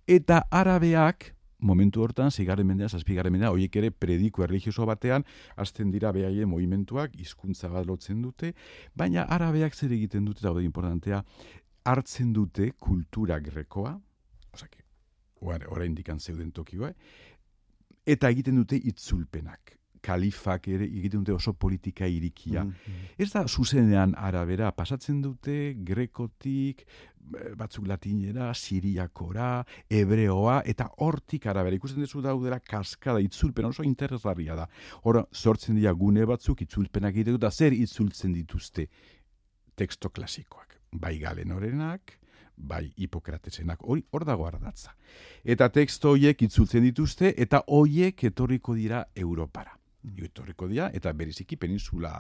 eta 0.09 0.45
arabeak, 0.51 1.35
momentu 1.61 2.01
hortan, 2.01 2.31
zigarren 2.31 2.66
mendea, 2.66 2.88
zazpigarren 2.88 3.33
mendea, 3.33 3.51
horiek 3.53 3.77
ere 3.77 3.90
prediko 3.90 4.45
erligioso 4.45 4.87
batean, 4.88 5.27
hasten 5.57 5.90
dira 5.93 6.12
behaien 6.16 6.49
movimentuak, 6.49 7.16
hizkuntza 7.21 7.69
bat 7.69 7.87
lotzen 7.87 8.23
dute, 8.23 8.55
baina 8.97 9.27
arabeak 9.29 9.77
zer 9.77 9.93
egiten 9.93 10.25
dute, 10.25 10.40
eta 10.40 10.55
hori 10.55 10.64
importantea, 10.64 11.23
hartzen 11.85 12.33
dute 12.33 12.73
kultura 12.79 13.38
grekoa, 13.45 13.99
osake, 14.55 14.85
orain 15.40 15.95
dikan 15.95 16.21
zeuden 16.21 16.51
tokioa, 16.53 16.93
eta 18.11 18.31
egiten 18.33 18.59
dute 18.61 18.79
itzulpenak. 18.90 19.77
Kalifak 20.01 20.70
ere 20.73 20.87
egiten 20.87 21.20
dute 21.20 21.35
oso 21.37 21.53
politika 21.53 22.07
irikia. 22.09 22.62
Ez 23.20 23.29
da 23.35 23.42
zuzenean 23.46 24.14
arabera, 24.16 24.70
pasatzen 24.73 25.20
dute 25.20 25.75
grekotik, 25.77 26.87
batzuk 27.61 27.87
latinera, 27.87 28.49
siriakora, 28.55 29.62
hebreoa, 29.92 30.62
eta 30.64 30.88
hortik 31.05 31.46
arabera. 31.53 31.77
Ikusten 31.77 32.01
duzu 32.01 32.23
daudera 32.25 32.59
kaskada, 32.64 33.20
itzulpen 33.20 33.68
oso 33.68 33.85
interesgarria 33.85 34.57
da. 34.57 34.66
Hor, 35.05 35.27
sortzen 35.33 35.77
dira 35.77 35.92
gune 35.92 36.25
batzuk, 36.25 36.64
itzulpenak 36.64 37.14
egiten 37.14 37.37
dut, 37.37 37.44
eta 37.44 37.53
zer 37.53 37.77
itzultzen 37.77 38.33
dituzte 38.33 38.88
teksto 39.77 40.09
klasikoak. 40.09 40.81
Bai 40.92 41.18
galenorenak, 41.20 42.16
bai 42.61 42.92
hipokratesenak, 42.96 43.83
hori 43.83 44.05
hor 44.11 44.25
dago 44.29 44.46
ardatza. 44.46 44.94
Eta 45.44 45.70
teksto 45.73 46.14
hoiek 46.14 46.42
itzultzen 46.42 46.85
dituzte, 46.87 47.35
eta 47.37 47.62
hoiek 47.66 48.25
etorriko 48.31 48.75
dira 48.75 49.05
Europara. 49.14 49.77
Etorriko 50.16 50.68
dira, 50.68 50.90
eta 50.96 51.12
bereziki 51.12 51.57
peninsula 51.61 52.14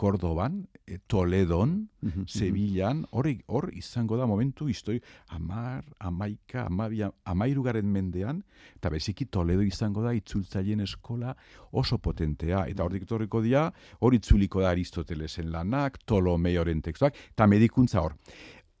Kordoban, 0.00 0.66
eh, 0.86 0.98
Toledon, 1.06 1.90
Sevillan, 2.26 3.02
hor, 3.10 3.26
hor 3.52 3.66
izango 3.76 4.16
da 4.16 4.24
momentu 4.24 4.70
histori 4.72 5.02
amar, 5.28 5.84
amaika, 5.98 6.62
amabia, 6.64 7.10
amairugaren 7.28 7.84
mendean, 7.84 8.40
eta 8.78 8.88
beziki 8.88 9.26
Toledo 9.28 9.60
izango 9.60 10.00
da 10.00 10.14
itzultzaileen 10.16 10.80
eskola 10.86 11.34
oso 11.82 11.98
potentea, 11.98 12.62
eta 12.72 12.86
hortik 12.86 13.04
etorriko 13.04 13.42
dira, 13.44 13.66
hor 14.00 14.16
itzuliko 14.16 14.64
da 14.64 14.70
Aristotelesen 14.72 15.52
lanak, 15.52 16.00
Ptolomeoren 16.06 16.80
tekstuak, 16.80 17.20
eta 17.34 17.46
medikuntza 17.46 18.00
hor. 18.00 18.16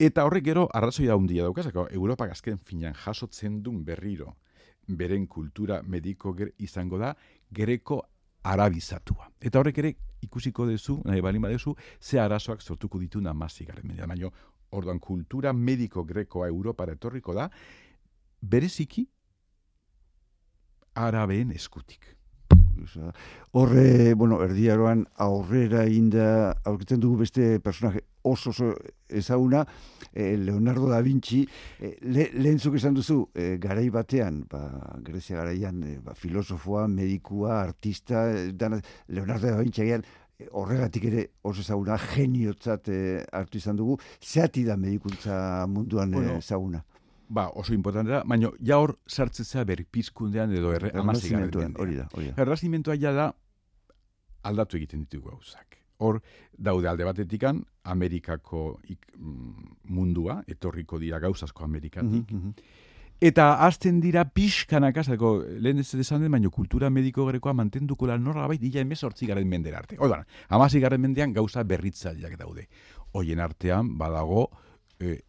Eta 0.00 0.22
horrek 0.24 0.44
gero 0.46 0.62
arrazoia 0.72 1.12
handia 1.12 1.44
daukazako, 1.44 1.82
Europak 1.92 2.30
azken 2.32 2.56
finan 2.58 2.94
jasotzen 2.96 3.58
duen 3.62 3.82
berriro, 3.84 4.30
beren 4.88 5.26
kultura 5.28 5.82
mediko 5.82 6.32
ger- 6.38 6.54
izango 6.58 6.96
da, 6.98 7.10
greko 7.50 7.98
arabizatua. 8.48 9.28
Eta 9.40 9.60
horrek 9.60 9.78
ere 9.82 9.90
ikusiko 10.24 10.64
dezu, 10.66 11.02
nahi 11.04 11.20
balin 11.20 11.42
badezu, 11.44 11.74
ze 12.00 12.18
arazoak 12.20 12.62
sortuko 12.62 12.98
ditu 12.98 13.20
namazi 13.20 13.66
garen 13.68 13.86
mendean. 13.86 14.08
Baina, 14.08 14.30
orduan 14.70 14.98
kultura 14.98 15.52
mediko 15.52 16.04
grekoa 16.04 16.48
Europara 16.48 16.96
etorriko 16.96 17.34
da, 17.36 17.50
bereziki 18.40 19.04
arabeen 20.94 21.52
eskutik. 21.52 22.16
Osea, 22.84 23.12
Horre, 23.52 24.14
bueno, 24.14 24.40
erdiaroan 24.44 25.06
aurrera 25.16 25.86
inda 25.86 26.54
aurkitzen 26.64 27.00
dugu 27.00 27.20
beste 27.24 27.58
personaje 27.60 28.04
oso 28.22 28.50
oso 28.50 28.74
ezaguna, 29.08 29.66
eh, 30.12 30.36
Leonardo 30.36 30.88
da 30.88 31.00
Vinci, 31.00 31.46
eh, 31.78 31.96
le, 32.02 32.30
lehentzuk 32.34 32.76
esan 32.76 32.94
duzu, 32.94 33.28
eh, 33.34 33.56
garai 33.58 33.88
batean, 33.90 34.44
ba, 34.48 34.62
Grezia 35.02 35.38
garaian, 35.40 35.82
eh, 35.82 35.98
ba, 36.04 36.14
filosofoa, 36.14 36.86
medikua, 36.88 37.60
artista, 37.62 38.30
eh, 38.30 38.52
dana, 38.52 38.80
Leonardo 39.08 39.46
da 39.48 39.56
Vinci 39.62 39.82
agian, 39.82 40.04
eh, 40.38 40.48
horregatik 40.52 41.04
ere 41.04 41.26
oso 41.42 41.60
ezaguna, 41.60 41.98
geniotzat 41.98 42.88
eh, 42.88 43.24
hartu 43.32 43.58
izan 43.58 43.76
dugu, 43.76 43.98
zeati 44.20 44.64
da 44.64 44.76
medikuntza 44.76 45.66
munduan 45.66 46.10
Bueno, 46.12 46.32
eh, 46.32 46.38
ezaguna. 46.38 46.84
Ba, 47.30 47.46
oso 47.54 47.74
importante 47.76 48.10
da, 48.10 48.24
baina 48.26 48.48
ja 48.58 48.80
hor 48.82 48.96
sartzezea 49.06 49.62
berpizkundean 49.68 50.50
edo 50.50 50.72
erre, 50.74 50.90
amazigarren 50.98 51.76
hori 51.78 52.00
da, 52.00 52.08
hori 52.10 52.32
da. 52.32 52.34
Errazimentua 52.42 52.96
ja 52.98 53.12
da 53.14 53.28
aldatu 54.50 54.80
egiten 54.80 55.04
ditugu 55.04 55.30
gauzak. 55.30 55.78
Hor, 56.00 56.18
daude 56.56 56.88
alde 56.88 57.04
batetikan, 57.04 57.60
Amerikako 57.92 58.80
ik, 58.88 59.12
mm, 59.16 59.74
mundua, 59.94 60.40
etorriko 60.48 60.98
dira 60.98 61.20
gauzazko 61.20 61.64
Amerikatik. 61.64 62.30
Mhm, 62.32 62.36
mhm. 62.36 62.78
Eta 63.20 63.50
azten 63.66 63.98
dira 64.00 64.24
pixkanaka, 64.24 65.04
zako, 65.04 65.34
lehen 65.60 65.78
ez 65.82 65.90
esan 65.94 66.22
den, 66.24 66.32
baina 66.32 66.48
kultura 66.48 66.88
mediko 66.90 67.26
grekoa 67.28 67.52
mantenduko 67.52 68.08
lan 68.08 68.24
norra 68.24 68.46
bai, 68.48 68.56
dila 68.58 68.80
emezortzi 68.80 69.28
garen 69.28 69.48
mendera 69.48 69.78
arte. 69.78 69.98
Oda, 70.00 70.22
amazi 70.48 70.80
garen 70.80 71.02
mendean 71.04 71.34
gauza 71.36 71.62
berritzaileak 71.62 72.38
daude. 72.40 72.66
Hoien 73.12 73.40
artean, 73.44 73.98
badago, 73.98 74.48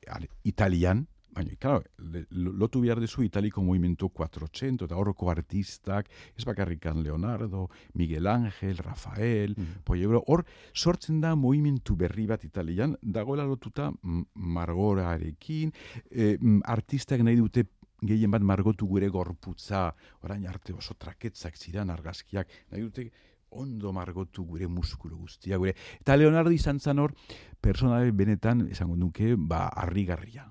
ale, 0.07 0.29
italian, 0.43 1.05
Baina, 1.31 1.55
claro, 1.55 1.83
lotu 2.31 2.81
behar 2.83 2.99
dezu 2.99 3.23
italiko 3.23 3.61
movimento 3.63 4.09
400, 4.09 4.83
eta 4.89 4.97
horroko 4.99 5.29
artistak, 5.31 6.09
ez 6.35 6.43
bakarrikan 6.45 7.01
Leonardo, 7.03 7.69
Miguel 7.93 8.27
Ángel, 8.27 8.77
Rafael, 8.77 9.55
mm. 9.55 10.23
hor 10.27 10.45
sortzen 10.73 11.21
da 11.21 11.33
movimentu 11.35 11.95
berri 11.95 12.25
bat 12.27 12.43
italian, 12.43 12.97
dagoela 13.01 13.45
lotuta 13.45 13.91
margorarekin, 14.35 15.71
e, 16.09 16.37
artistak 16.65 17.23
nahi 17.23 17.39
dute 17.39 17.65
gehien 18.01 18.31
bat 18.31 18.41
margotu 18.41 18.87
gure 18.87 19.07
gorputza, 19.07 19.93
orain 20.23 20.47
arte 20.47 20.73
oso 20.73 20.95
traketzak 20.99 21.55
zidan 21.55 21.89
argazkiak, 21.89 22.49
nahi 22.71 22.81
dute 22.81 23.11
ondo 23.51 23.91
margotu 23.93 24.43
gure 24.47 24.67
muskulu 24.67 25.17
guztia 25.17 25.57
gure. 25.57 25.75
Eta 25.99 26.15
Leonardo 26.17 26.51
izan 26.51 26.79
zan 26.79 26.99
hor, 26.99 27.13
personale 27.61 28.11
benetan, 28.11 28.67
esango 28.71 28.95
nuke, 28.95 29.35
ba, 29.37 29.67
harrigarria. 29.67 30.49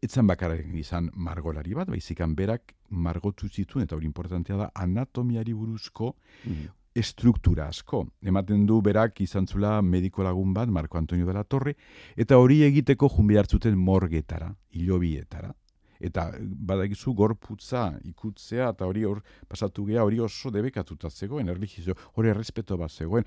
Etzan 0.00 0.26
bakararen 0.30 0.76
izan 0.80 1.10
margolari 1.12 1.74
bat, 1.76 1.90
baizikan 1.92 2.34
berak 2.36 2.72
margotu 2.88 3.48
zituen, 3.48 3.84
eta 3.84 3.96
hori 3.96 4.08
importantea 4.08 4.56
da, 4.56 4.70
anatomiari 4.74 5.52
buruzko 5.52 6.14
mm. 6.44 6.70
estruktura 6.96 7.68
asko. 7.68 8.06
Ematen 8.24 8.64
du 8.66 8.80
berak 8.82 9.20
izan 9.20 9.46
zula 9.46 9.82
mediko 9.82 10.24
lagun 10.24 10.54
bat, 10.56 10.72
Marco 10.72 10.98
Antonio 10.98 11.26
de 11.26 11.36
la 11.36 11.44
Torre, 11.44 11.76
eta 12.16 12.38
hori 12.38 12.62
egiteko 12.64 13.10
junbi 13.12 13.36
hartzuten 13.36 13.76
morgetara, 13.76 14.54
hilobietara 14.72 15.52
eta 16.00 16.30
badakizu 16.40 17.14
gorputza 17.14 17.92
ikutzea 18.04 18.70
eta 18.74 18.86
hori 18.86 19.04
hor 19.04 19.22
pasatu 19.48 19.84
gea 19.88 20.04
hori 20.04 20.20
oso 20.20 20.50
debekatuta 20.54 21.10
zegoen 21.10 21.48
erlijio 21.48 21.94
hori 22.14 22.30
errespeto 22.34 22.78
bat 22.78 22.90
zegoen. 22.90 23.24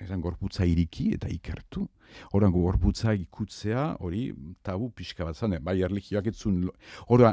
Esan 0.00 0.20
gorputza 0.20 0.64
iriki 0.66 1.12
eta 1.14 1.28
ikertu. 1.30 1.86
Horan 2.32 2.52
gorputza 2.52 3.14
ikutzea 3.14 3.94
hori 4.00 4.32
tabu 4.62 4.90
pixka 4.90 5.24
bat 5.24 5.36
zane 5.36 5.60
bai 5.60 5.80
erlijioak 5.82 6.32
etzun 6.32 6.64
hori 7.08 7.32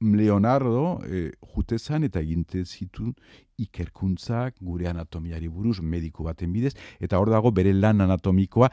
Leonardo 0.00 1.00
e, 1.04 1.30
jutezan 1.54 2.06
eta 2.06 2.22
eginte 2.24 2.64
zitun 2.64 3.12
ikerkuntzak 3.60 4.56
gure 4.64 4.88
anatomiari 4.88 5.48
buruz 5.48 5.80
mediku 5.82 6.24
baten 6.24 6.52
bidez 6.52 6.72
eta 7.00 7.18
hor 7.20 7.28
dago 7.30 7.50
bere 7.52 7.74
lan 7.76 8.00
anatomikoa 8.00 8.70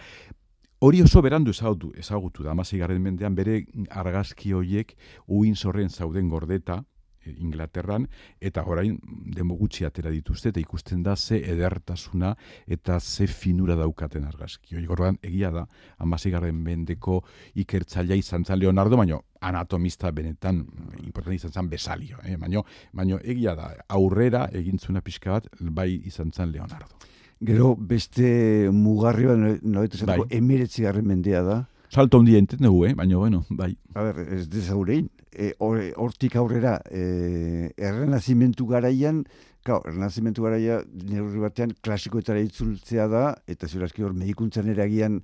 Hori 0.80 1.00
oso 1.02 1.24
berandu 1.26 1.50
ezagutu, 1.56 1.88
ezagutu 1.98 2.44
da, 2.46 2.52
amazei 2.52 2.78
mendean 3.02 3.34
bere 3.34 3.66
argazki 3.90 4.52
horiek 4.54 4.94
uin 5.26 5.56
zorren 5.56 5.90
zauden 5.90 6.30
gordeta, 6.30 6.84
e, 7.26 7.34
Inglaterran, 7.42 8.06
eta 8.40 8.63
orain 8.63 9.00
demo 9.34 9.56
gutxi 9.58 9.86
atera 9.86 10.12
dituzte, 10.12 10.50
eta 10.50 10.60
ikusten 10.60 11.02
da 11.02 11.16
ze 11.16 11.42
edertasuna 11.50 12.36
eta 12.68 13.00
ze 13.00 13.26
finura 13.26 13.76
daukaten 13.76 14.26
argazki. 14.26 14.76
Hori 14.76 14.86
gorban, 14.86 15.18
egia 15.24 15.50
da, 15.50 15.68
amazei 15.98 16.32
mendeko 16.52 17.24
ikertzailea 17.56 18.16
izan 18.16 18.46
zan 18.46 18.60
Leonardo, 18.60 18.98
baino 18.98 19.24
anatomista 19.42 20.12
benetan 20.12 20.63
important 21.04 21.34
izan 21.34 21.52
zan 21.52 21.70
besalio. 21.70 22.20
Eh? 22.24 22.38
Baino, 22.38 22.66
baino 22.94 23.18
egia 23.24 23.56
da, 23.56 23.74
aurrera 23.90 24.48
egintzuna 24.54 25.02
pixka 25.02 25.32
bat, 25.32 25.48
bai 25.60 26.04
izan 26.06 26.32
zan 26.32 26.52
Leonardo. 26.52 27.17
Gero 27.45 27.76
beste 27.76 28.69
mugarri 28.73 29.28
bat 29.30 29.62
noetu 29.62 30.06
bai. 30.06 30.19
emiretzi 30.30 30.84
garren 30.84 31.06
mendea 31.06 31.43
da. 31.43 31.65
Salto 31.89 32.17
hondi 32.19 32.36
enten 32.36 32.60
dugu, 32.60 32.86
eh? 32.88 32.93
baina 32.93 33.17
bueno, 33.17 33.45
bai. 33.50 33.76
A 33.93 34.04
ber, 34.04 34.26
ez 34.34 34.47
dezaurein. 34.50 35.10
E, 35.32 35.54
hortik 35.60 36.36
aurrera, 36.36 36.80
e, 36.89 37.71
errenazimentu 37.78 38.65
garaian, 38.65 39.23
Kau, 39.67 39.82
errenazimentu 39.84 40.45
garaia, 40.45 40.78
neurri 41.10 41.41
batean, 41.43 41.73
klasikoetara 41.84 42.39
itzultzea 42.39 43.08
da, 43.12 43.23
eta 43.52 43.67
ziurazki 43.67 44.06
hor 44.06 44.13
medikuntzan 44.15 44.69
eragian 44.71 45.17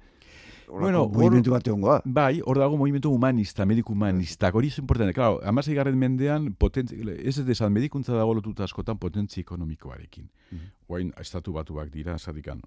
bueno, 0.67 1.08
movimentu 1.10 1.52
bat 1.52 1.67
egongoa. 1.67 2.02
Bai, 2.06 2.41
hor 2.45 2.60
dago 2.60 2.78
movimentu 2.78 3.12
humanista, 3.13 3.65
mediku 3.65 3.93
humanista. 3.93 4.52
Hori 4.54 4.67
es 4.67 4.78
importante. 4.80 5.13
Claro, 5.13 5.39
amasei 5.43 5.76
garren 5.76 5.97
mendean, 5.97 6.54
potentzi, 6.54 6.99
ez 7.19 7.36
desan, 7.45 7.73
medikuntza 7.73 8.13
dago 8.13 8.34
lotuta 8.34 8.63
askotan 8.63 8.97
potentzi 8.97 9.41
ekonomikoarekin. 9.41 10.30
Mm 10.52 10.60
-hmm. 10.88 11.21
estatu 11.21 11.54
batuak 11.54 11.91
dira, 11.91 12.17
zadikan, 12.17 12.62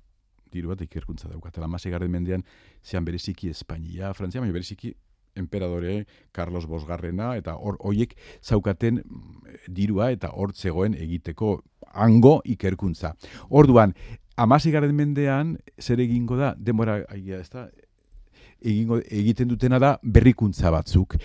diru 0.52 0.68
bat 0.68 0.80
ikerkuntza 0.80 1.28
daukatela. 1.28 1.66
Amasei 1.66 1.92
garren 1.92 2.10
mendean, 2.10 2.44
zean 2.82 3.04
bereziki 3.04 3.48
Espainia, 3.48 4.14
Frantzia, 4.14 4.40
baina 4.40 4.52
bereziki 4.52 4.94
emperadore 5.36 6.06
Carlos 6.32 6.66
Bosgarrena, 6.66 7.36
eta 7.36 7.54
hor 7.56 7.76
hoiek 7.80 8.16
zaukaten 8.42 9.02
mm, 9.04 9.56
dirua 9.68 10.10
eta 10.10 10.32
hor 10.32 10.52
zegoen 10.54 10.94
egiteko 10.94 11.60
hango 11.92 12.40
ikerkuntza. 12.44 13.14
Orduan, 13.50 13.94
amasei 14.36 14.72
garren 14.72 14.96
mendean, 14.96 15.56
zer 15.80 16.00
egingo 16.00 16.36
da, 16.40 16.54
demora, 16.58 17.02
aia, 17.12 17.40
ez 17.40 17.50
da, 17.52 17.68
egingo, 18.66 19.00
egiten 19.06 19.48
dutena 19.48 19.78
da 19.82 19.96
berrikuntza 20.02 20.70
batzuk. 20.74 21.16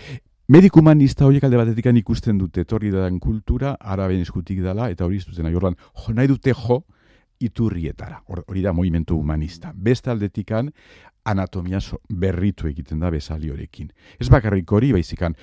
Mediku 0.52 0.80
humanista 0.82 1.26
horiek 1.26 1.44
alde 1.46 1.60
batetik 1.60 1.86
ikusten 1.96 2.38
dute 2.38 2.64
torri 2.64 2.90
dan 2.90 3.18
kultura, 3.20 3.76
araben 3.80 4.20
eskutik 4.20 4.60
dela, 4.60 4.90
eta 4.90 5.04
hori 5.04 5.16
iztuzena, 5.16 5.50
jorlan, 5.50 5.76
jo, 5.94 6.12
nahi 6.12 6.28
dute 6.28 6.52
jo, 6.52 6.82
iturrietara, 7.40 8.22
hori 8.26 8.62
da 8.62 8.72
movimentu 8.72 9.16
humanista. 9.18 9.72
Beste 9.74 10.10
aldetikan, 10.10 10.70
anatomia 11.24 11.80
berritu 12.08 12.68
egiten 12.68 13.00
da 13.00 13.10
bezali 13.10 13.50
horekin. 13.50 13.90
Ez 14.18 14.28
bakarrik 14.28 14.70
hori, 14.72 14.92
baizikan, 14.92 15.34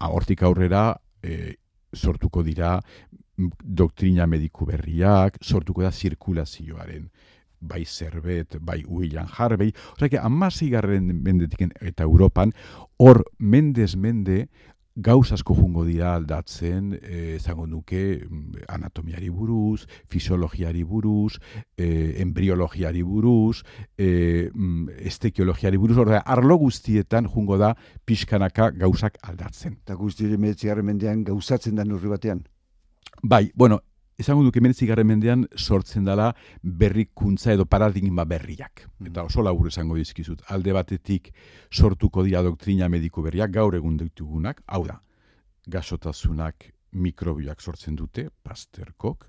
hortik 0.00 0.42
aurrera, 0.42 0.94
e, 1.22 1.54
sortuko 1.92 2.42
dira 2.42 2.78
doktrina 3.62 4.26
mediku 4.26 4.66
berriak, 4.66 5.38
sortuko 5.42 5.82
da 5.82 5.90
zirkulazioaren 5.90 7.08
bai 7.62 7.84
zerbet, 7.86 8.58
bai 8.60 8.82
William 8.86 9.28
Harvey, 9.30 9.72
osea, 9.96 10.22
amasi 10.26 10.68
garren 10.74 11.08
mendetiken 11.22 11.72
eta 11.80 12.04
Europan, 12.04 12.52
hor 12.98 13.24
mendez 13.38 13.94
mende, 13.96 14.46
gauz 14.94 15.32
asko 15.32 15.54
jungo 15.54 15.84
dira 15.84 16.14
aldatzen, 16.14 16.98
eh, 17.00 17.38
zango 17.40 17.66
nuke, 17.66 18.26
mm, 18.28 18.64
anatomiari 18.68 19.30
buruz, 19.30 19.86
fisiologiari 20.08 20.82
buruz, 20.84 21.38
eh, 21.76 22.20
embriologiari 22.20 23.02
buruz, 23.02 23.62
eh, 23.96 24.50
mm, 24.52 24.88
estekiologiari 24.98 25.76
buruz, 25.76 25.96
orda, 25.96 26.18
arlo 26.18 26.56
guztietan 26.56 27.26
jungo 27.26 27.56
da 27.56 27.74
pixkanaka 28.04 28.70
gauzak 28.70 29.16
aldatzen. 29.22 29.78
Eta 29.82 29.94
guztiere 29.94 30.36
meretzigarren 30.36 30.84
mendean 30.84 31.24
gauzatzen 31.24 31.74
da 31.74 31.84
nurri 31.84 32.08
batean? 32.08 32.46
Bai, 33.22 33.50
bueno, 33.54 33.80
esango 34.22 34.44
duke 34.46 34.62
menetzi 34.62 34.86
garren 34.86 35.08
mendean 35.10 35.46
sortzen 35.56 36.04
dela 36.06 36.30
berrikuntza 36.62 37.52
edo 37.52 37.66
paradigma 37.66 38.24
berriak. 38.28 38.86
Mm. 38.98 39.10
Eta 39.10 39.24
oso 39.28 39.42
labur 39.42 39.68
esango 39.68 39.98
dizkizut. 39.98 40.44
Alde 40.54 40.72
batetik 40.72 41.32
sortuko 41.70 42.24
dira 42.26 42.42
doktrina 42.42 42.88
mediku 42.88 43.22
berriak, 43.22 43.52
gaur 43.54 43.76
egun 43.76 43.98
ditugunak, 44.00 44.62
hau 44.66 44.84
da, 44.86 45.00
gasotasunak 45.66 46.70
mikrobioak 46.92 47.60
sortzen 47.60 47.96
dute, 47.96 48.28
pasterkok, 48.42 49.28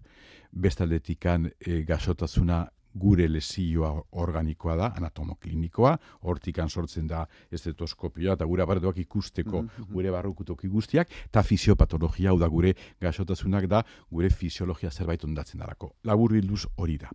bestaldetikan 0.51 1.49
e, 1.59 1.81
gasotasuna 1.87 2.65
gure 2.93 3.27
lesioa 3.27 3.91
organikoa 4.21 4.75
da, 4.77 4.91
anatomoklinikoa, 4.97 5.95
hortikan 6.29 6.69
sortzen 6.69 7.07
da 7.07 7.25
estetoskopioa, 7.51 8.37
eta 8.37 8.45
gure 8.45 8.63
aparatuak 8.63 9.01
ikusteko 9.03 9.61
mm-hmm. 9.61 9.91
gure 9.93 10.13
barrukutok 10.13 10.65
guztiak, 10.69 11.11
eta 11.27 11.43
fisiopatologia, 11.43 12.31
hau 12.31 12.39
da 12.39 12.47
gure 12.47 12.75
gasotasunak 13.01 13.67
da, 13.67 13.83
gure 14.11 14.29
fisiologia 14.29 14.91
zerbait 14.91 15.23
ondatzen 15.23 15.59
darako. 15.59 15.95
Labur 16.03 16.33
bilduz 16.37 16.65
hori 16.77 16.97
da. 17.01 17.11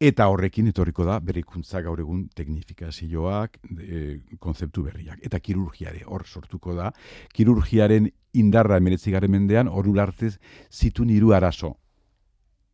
Eta 0.00 0.30
horrekin 0.32 0.70
etorriko 0.70 1.04
da 1.04 1.18
berrikuntza 1.20 1.82
gaur 1.84 2.00
egun 2.00 2.22
teknifikazioak, 2.32 3.58
e, 3.84 3.98
konzeptu 4.40 4.86
berriak. 4.86 5.18
Eta 5.28 5.42
kirurgiare 5.44 6.06
hor 6.06 6.24
sortuko 6.24 6.72
da. 6.74 6.88
Kirurgiaren 7.36 8.08
indarra 8.40 8.78
emeretzigaren 8.80 9.30
mendean, 9.30 9.68
hor 9.68 9.90
ulartez 9.90 10.38
zitu 10.72 11.04
niru 11.04 11.34
arazo 11.36 11.74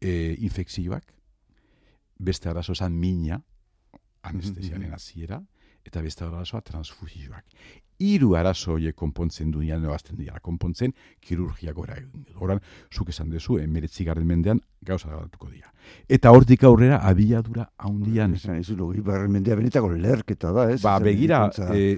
e, 0.01 0.37
infekzioak, 0.39 1.16
beste 2.19 2.49
arazo 2.49 2.73
esan 2.73 2.97
mina, 2.99 3.41
anestesiaren 4.27 4.93
hasiera 4.93 5.43
eta 5.87 6.03
beste 6.03 6.25
arazoa 6.27 6.63
transfusioak. 6.67 7.45
Hiru 8.03 8.35
arazo 8.37 8.75
horiek 8.75 8.97
konpontzen 8.99 9.53
du 9.55 9.63
nian 9.63 9.81
nebazten 9.81 10.19
dira, 10.19 10.41
konpontzen 10.45 10.93
kirurgia 11.23 11.73
gora 11.73 11.95
egin. 11.97 12.27
Horan, 12.43 12.61
zuk 12.93 13.13
esan 13.13 13.31
dezu, 13.33 13.57
emeretzi 13.63 14.05
garren 14.05 14.27
mendean 14.29 14.61
gauza 14.85 15.09
garatuko 15.09 15.49
dira. 15.49 15.71
Eta 16.09 16.33
hortik 16.35 16.67
aurrera 16.67 16.99
abiadura 17.09 17.71
haundian. 17.79 18.35
Esan, 18.37 18.59
ez 18.61 18.69
du, 18.69 18.91
garren 19.07 19.33
mendea 19.33 19.57
benetako 19.57 19.95
lerketa 19.95 20.53
da, 20.53 20.67
ez? 20.75 20.83
Ba, 20.83 20.99
begira, 21.01 21.47
e, 21.73 21.97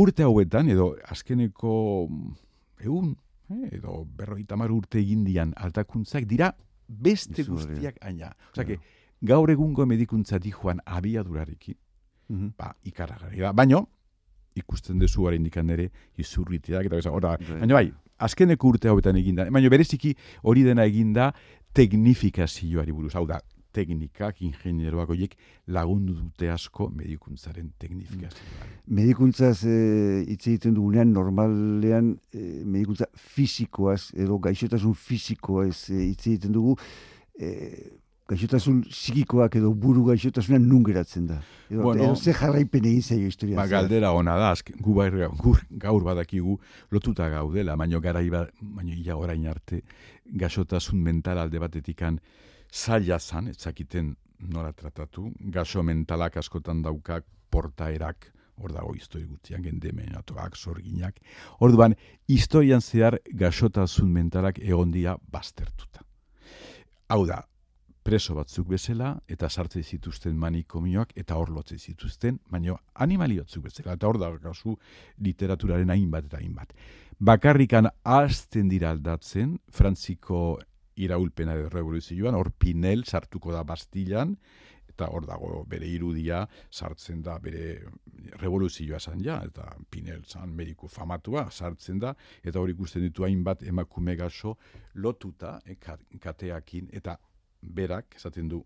urte 0.00 0.26
hauetan, 0.26 0.72
edo 0.72 0.94
azkeneko 1.12 1.74
egun, 2.80 3.12
eh, 3.52 3.76
edo 3.76 4.00
berroita 4.16 4.56
mar 4.56 4.72
urte 4.74 4.98
egin 4.98 5.22
dian 5.28 5.52
altakuntzak 5.56 6.26
dira 6.26 6.54
beste 6.90 7.44
guztiak 7.46 8.00
aina. 8.02 8.32
Osa, 8.50 8.64
que, 8.64 8.80
gaur 9.22 9.50
egungo 9.50 9.86
medikuntza 9.86 10.38
di 10.38 10.50
joan 10.50 10.80
abiadurarekin, 10.86 11.76
mm 12.28 12.36
-hmm. 12.36 12.52
ba, 12.58 12.74
ikaragarri 12.84 13.40
da. 13.40 13.52
Baina, 13.52 13.84
ikusten 14.54 14.98
dezu 14.98 15.24
gara 15.24 15.36
indikan 15.36 15.66
nire, 15.66 15.90
izurritiak, 16.18 16.86
eta 16.86 16.96
beza, 16.96 17.12
ora, 17.12 17.36
bai. 17.36 17.60
baina 17.60 17.74
bai, 17.74 17.92
azkeneko 18.18 18.68
urte 18.68 18.88
hauetan 18.88 19.16
eginda, 19.16 19.50
baina 19.50 19.68
bereziki 19.68 20.14
hori 20.42 20.62
dena 20.62 20.84
eginda 20.84 21.32
teknifikazioari 21.74 22.92
buruz, 22.92 23.14
hau 23.14 23.26
da, 23.26 23.40
teknikak, 23.72 24.40
ingenieroak 24.42 25.12
horiek 25.14 25.36
lagundu 25.70 26.16
dute 26.18 26.50
asko 26.50 26.88
medikuntzaren 26.94 27.70
teknifikazioa. 27.78 28.68
Medikuntzaz 28.98 29.62
eh, 29.68 30.24
hitz 30.26 30.42
egiten 30.48 30.74
dugunean 30.74 31.12
normalean 31.14 32.16
e, 32.34 32.64
medikuntza 32.64 33.06
fisikoaz 33.14 34.10
edo 34.18 34.40
gaixotasun 34.42 34.96
fisikoaz 34.98 35.90
eh, 35.90 36.08
hitz 36.08 36.26
egiten 36.26 36.56
dugu 36.56 36.76
e, 37.38 37.99
gaixotasun 38.30 38.82
psikikoak 38.86 39.56
edo 39.58 39.72
buru 39.74 40.04
gaixotasunan 40.06 40.62
nun 40.68 40.84
geratzen 40.86 41.26
da. 41.26 41.40
Edo, 41.68 41.82
bueno, 41.82 42.04
edo 42.04 42.16
ze 42.16 42.34
jarraipen 42.36 42.86
egin 42.86 43.02
zaio 43.02 43.26
historia. 43.26 43.56
Ba, 43.58 43.66
galdera 43.70 44.12
ona 44.16 44.36
da, 44.38 44.52
azk, 44.54 44.72
gu 44.78 44.94
bai, 44.94 45.10
gaur, 45.10 45.60
gaur 45.84 46.06
badakigu 46.06 46.58
lotuta 46.94 47.28
gaudela, 47.32 47.76
baino 47.76 48.00
garai 48.00 48.28
ba, 48.30 48.46
baino 48.60 48.94
ia 48.94 49.16
orain 49.18 49.46
arte 49.50 49.82
gaixotasun 50.24 51.02
mental 51.02 51.38
alde 51.42 51.58
batetikan 51.58 52.20
zaila 52.70 53.18
zan, 53.18 53.50
etzakiten 53.50 54.14
nola 54.48 54.72
tratatu, 54.72 55.30
gaso 55.52 55.82
mentalak 55.82 56.38
askotan 56.40 56.82
daukak 56.82 57.26
portaerak, 57.50 58.30
hor 58.60 58.72
dago 58.72 58.94
histori 58.94 59.24
gutxian, 59.24 59.62
gendemenatoak, 59.64 60.56
sorginak. 60.56 61.18
Orduan, 61.64 61.96
historian 62.28 62.80
zehar 62.80 63.18
gasotasun 63.32 64.10
mentalak 64.12 64.60
egondia 64.60 65.16
baztertuta. 65.32 66.04
Hau 67.10 67.24
da, 67.26 67.40
preso 68.10 68.34
batzuk 68.34 68.66
bezala 68.72 69.12
eta 69.30 69.46
sartze 69.48 69.84
zituzten 69.84 70.38
manikomioak 70.38 71.12
eta 71.20 71.36
hor 71.38 71.52
lotze 71.54 71.76
zituzten, 71.78 72.40
baino 72.50 72.74
animaliotzuk 73.04 73.68
bezala 73.68 73.94
eta 73.94 74.08
hor 74.08 74.18
da 74.18 74.32
kasu 74.42 74.74
literaturaren 75.22 75.92
hainbat 75.94 76.26
eta 76.26 76.40
hainbat. 76.40 76.74
Bakarrikan 77.20 77.86
hasten 78.02 78.72
dira 78.72 78.90
aldatzen 78.90 79.54
Frantziko 79.70 80.58
iraulpena 80.98 81.54
edo 81.54 81.70
revoluzioan, 81.70 82.34
hor 82.34 82.50
Pinel 82.50 83.06
sartuko 83.06 83.54
da 83.54 83.62
Bastillan 83.62 84.34
eta 84.90 85.06
hor 85.14 85.30
dago 85.30 85.62
bere 85.70 85.86
irudia 85.86 86.42
sartzen 86.68 87.22
da 87.22 87.38
bere 87.38 87.78
revoluzioa 88.42 88.98
zan 88.98 89.22
ja, 89.22 89.38
eta 89.46 89.70
Pinel 89.88 90.26
zan 90.26 90.50
mediku 90.50 90.90
famatua 90.90 91.46
sartzen 91.50 92.02
da, 92.02 92.16
eta 92.42 92.58
hor 92.58 92.74
ikusten 92.74 93.06
ditu 93.06 93.24
hainbat 93.24 93.62
emakume 93.62 94.18
gaso 94.18 94.58
lotuta 94.94 95.60
e, 95.64 95.78
kateakin, 95.78 96.90
eta 96.90 97.20
berak 97.60 98.16
esaten 98.16 98.48
du 98.48 98.62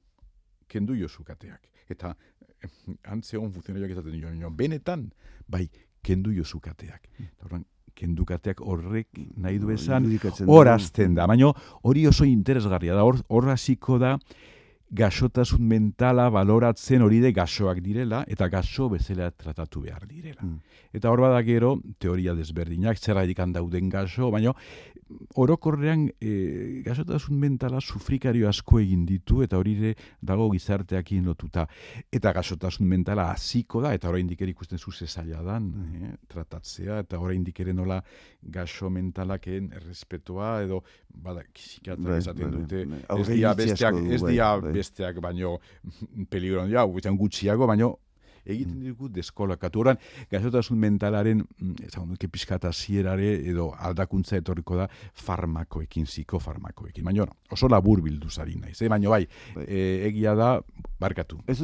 kendu 0.69 0.97
jo 0.99 1.09
zukateak. 1.09 1.69
Eta 1.91 2.15
eh, 2.61 2.71
antze 3.11 3.39
hon 3.39 3.53
funtzionarioak 3.53 3.93
esaten 3.97 4.41
du, 4.41 4.51
benetan, 4.51 5.11
bai, 5.47 5.69
kendu 6.03 6.33
jo 6.33 6.45
zukateak. 6.45 7.09
Horren, 7.45 7.65
kendukateak 7.95 8.61
horrek 8.61 9.09
nahi 9.37 9.59
du 9.63 9.71
esan, 9.75 10.07
horazten 10.51 11.15
da. 11.15 11.29
Baina 11.31 11.53
hori 11.83 12.07
oso 12.11 12.27
interesgarria 12.27 12.97
da, 12.97 13.05
hor 13.05 13.51
hasiko 13.53 13.99
da, 14.03 14.17
gasotasun 14.95 15.65
mentala 15.67 16.29
baloratzen 16.31 17.03
hori 17.03 17.19
de 17.23 17.33
gasoak 17.35 17.81
direla 17.83 18.23
eta 18.31 18.49
gaso 18.49 18.89
bezala 18.93 19.31
tratatu 19.31 19.83
behar 19.83 20.07
direla. 20.07 20.43
Mm. 20.43 20.61
Eta 20.95 21.11
hor 21.11 21.25
bada 21.27 21.41
gero, 21.43 21.75
teoria 21.99 22.35
desberdinak, 22.35 22.99
zer 22.99 23.19
dauden 23.55 23.89
gaso, 23.89 24.31
baina 24.31 24.55
orokorrean 25.35 26.07
e, 26.21 26.83
gasotasun 26.85 27.37
mentala 27.39 27.81
sufrikario 27.81 28.49
asko 28.49 28.79
egin 28.81 29.05
ditu 29.07 29.43
eta 29.45 29.59
hori 29.59 29.75
de 29.79 29.95
dago 30.23 30.49
gizarteakin 30.53 31.27
lotuta. 31.29 31.67
Eta 32.13 32.33
gasotasun 32.33 32.89
mentala 32.89 33.29
hasiko 33.33 33.83
da, 33.85 33.93
eta 33.95 34.09
oraindik 34.09 34.41
ere 34.43 34.55
ikusten 34.55 34.79
zuze 34.79 35.07
zaila 35.07 35.43
dan, 35.45 35.69
mm. 35.71 36.05
eh, 36.09 36.15
tratatzea, 36.31 37.01
eta 37.05 37.21
oraindik 37.21 37.61
ere 37.61 37.75
nola 37.75 38.01
gaso 38.55 38.91
mentalaken 38.91 39.73
errespetoa, 39.81 40.55
edo, 40.65 40.83
bada, 41.09 41.45
psikiatra 41.53 42.11
bai, 42.15 42.19
esaten 42.23 42.51
bai, 42.51 42.61
dute, 42.61 42.85
bai. 42.95 43.03
ez 43.21 43.29
dia 43.29 43.55
besteak, 43.59 44.01
ez 44.17 44.23
dia 44.25 44.51
besteak 44.85 45.20
baino 45.25 45.59
peligro 46.31 46.68
ja, 46.68 46.85
gutxiago, 47.20 47.66
baino 47.70 47.94
egiten 48.45 48.81
dugu 48.85 49.09
deskolakatu. 49.09 49.81
Horan, 49.85 49.99
gazotasun 50.31 50.79
mentalaren, 50.81 51.43
mm, 51.45 51.89
ezagun 51.89 52.15
duke 52.15 52.29
pizkata 52.29 52.73
zierare 52.73 53.31
edo 53.51 53.71
aldakuntza 53.79 54.37
etorriko 54.37 54.77
da 54.77 54.89
farmakoekin, 55.25 56.05
psikofarmakoekin. 56.05 57.05
Baina, 57.05 57.27
oso 57.51 57.69
labur 57.69 58.03
bildu 58.05 58.31
zari 58.31 58.57
naiz, 58.61 58.81
eh? 58.83 58.89
baina 58.89 59.11
bai. 59.11 59.25
E, 59.67 59.81
egia 60.09 60.35
da, 60.39 60.51
barkatu. 61.01 61.41
Ez, 61.47 61.59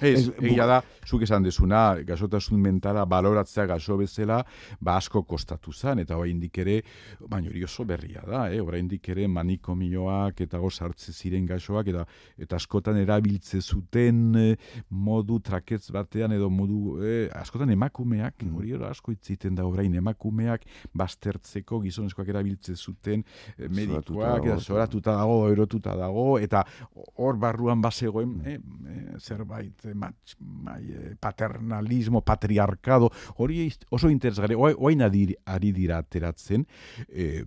ez, 0.00 0.30
egia 0.40 0.66
da, 0.68 0.80
zuk 1.06 1.24
esan 1.26 1.44
desuna, 1.44 1.96
gazotasun 2.06 2.60
mentala 2.60 3.04
baloratzea 3.08 3.66
gaso 3.70 3.96
bezala, 4.00 4.40
ba 4.80 4.96
asko 5.00 5.22
kostatu 5.28 5.72
zan, 5.72 6.00
eta 6.04 6.16
hori 6.16 6.34
indik 6.34 6.60
ere, 6.62 6.80
baina 7.28 7.50
hori 7.50 7.64
oso 7.64 7.84
berria 7.88 8.22
da, 8.26 8.46
eh? 8.52 8.60
hori 8.60 8.80
indik 8.80 9.08
ere 9.12 9.26
manikomioak 9.28 10.44
eta 10.46 10.60
gozartze 10.62 11.12
ziren 11.12 11.46
gasoak, 11.48 11.90
eta, 11.92 12.06
eta 12.38 12.60
askotan 12.60 13.00
erabiltze 13.00 13.60
zuten 13.60 14.22
eh, 14.38 14.54
modu 14.90 15.40
traketz 15.44 15.90
bat 15.94 16.09
batean 16.10 16.32
edo 16.34 16.50
modu 16.50 16.98
eh, 17.06 17.30
askotan 17.38 17.70
emakumeak 17.70 18.42
mm. 18.42 18.54
hori 18.56 18.74
asko 18.90 19.12
itziten 19.14 19.54
da 19.54 19.64
orain 19.66 19.94
emakumeak 19.94 20.64
baztertzeko 20.96 21.80
gizonezkoak 21.84 22.28
erabiltzen 22.28 22.76
zuten 22.76 23.22
eh, 23.56 23.68
medikuak 23.68 24.44
eta 24.44 24.58
soratuta 24.60 25.14
dago 25.14 25.48
erotuta 25.52 25.94
dago 25.96 26.38
eta 26.42 26.64
hor 27.16 27.38
barruan 27.38 27.80
basegoen 27.80 28.28
mm. 28.28 28.46
eh, 28.46 28.58
eh, 28.90 29.18
zerbait 29.20 29.86
eh, 29.86 29.94
eh, 29.94 31.14
paternalismo 31.20 32.22
patriarkado 32.22 33.10
hori 33.36 33.68
oso 33.90 34.10
interesgarri 34.10 34.58
orain 34.58 35.06
ari 35.06 35.72
dira 35.72 36.00
ateratzen 36.02 36.66
eh, 37.08 37.44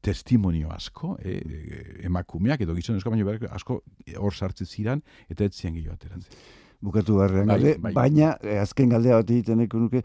testimonio 0.00 0.72
asko 0.74 1.16
eh, 1.22 2.02
emakumeak 2.02 2.66
edo 2.66 2.74
gizonezko 2.74 3.14
baino 3.14 3.38
asko 3.50 3.82
hor 4.18 4.34
sartzen 4.34 4.66
ziran 4.66 5.02
eta 5.30 5.44
ez 5.44 5.54
zian 5.54 5.74
gehiago 5.74 5.94
ateratzen 5.94 6.60
bukatu 6.82 7.16
barrean 7.20 7.46
bai, 7.46 7.58
gaude, 7.58 7.76
bai. 7.78 7.92
baina 7.96 8.36
eh, 8.42 8.60
azken 8.62 8.90
galdea 8.92 9.20
bat 9.22 9.30
egiten 9.30 9.62
nuke, 9.62 10.02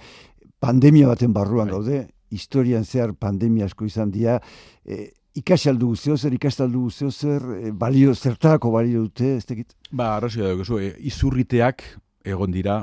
pandemia 0.60 1.08
baten 1.12 1.34
barruan 1.34 1.68
bai. 1.68 1.76
gaude, 1.78 2.08
historian 2.32 2.86
zehar 2.86 3.14
pandemia 3.16 3.66
asko 3.66 3.86
izan 3.88 4.12
dira, 4.12 4.40
e, 4.86 5.12
ikasaldu 5.38 5.92
guztio 5.94 6.18
zer, 6.18 6.34
ikastaldu 6.34 6.82
guztio 6.88 7.12
zer, 7.12 7.44
e, 7.58 7.72
balio, 7.72 8.14
zertarako 8.16 8.72
balio 8.74 9.06
dute, 9.08 9.36
ez 9.38 9.46
tekit? 9.46 9.76
Ba, 9.92 10.16
arrazio 10.18 10.48
da, 10.48 10.66
zu, 10.66 10.80
e, 10.82 10.94
izurriteak 11.12 11.84
egon 12.28 12.52
dira 12.52 12.82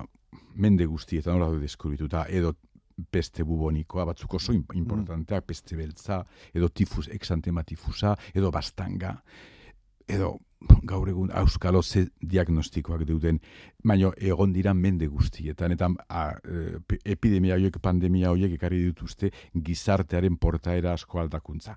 mende 0.55 0.87
guztietan 0.87 1.37
nola 1.37 1.51
du 1.53 1.61
deskubrituta, 1.61 2.25
edo 2.31 2.55
peste 3.11 3.43
bubonikoa, 3.43 4.05
batzuk 4.07 4.37
oso 4.39 4.53
mm. 4.53 4.77
importanteak, 4.79 5.49
peste 5.51 5.77
beltza, 5.77 6.21
edo 6.55 6.71
tifus, 6.71 7.09
exantema 7.13 7.65
tifusa, 7.67 8.15
edo 8.35 8.53
bastanga, 8.55 9.17
edo 10.07 10.37
gaur 10.85 11.09
egun 11.09 11.31
auskalo 11.35 11.83
ze 11.83 12.07
diagnostikoak 12.21 13.05
duten, 13.09 13.41
baino 13.85 14.13
egon 14.17 14.53
dira 14.53 14.75
mende 14.75 15.07
guztietan, 15.07 15.73
eta 15.73 15.89
a, 16.09 16.25
e, 16.45 16.99
epidemia 17.15 17.55
horiek, 17.55 17.79
pandemia 17.83 18.31
horiek 18.31 18.57
ekarri 18.59 18.83
dituzte 18.85 19.31
gizartearen 19.55 20.37
portaera 20.37 20.93
asko 20.93 21.21
aldakuntza. 21.21 21.77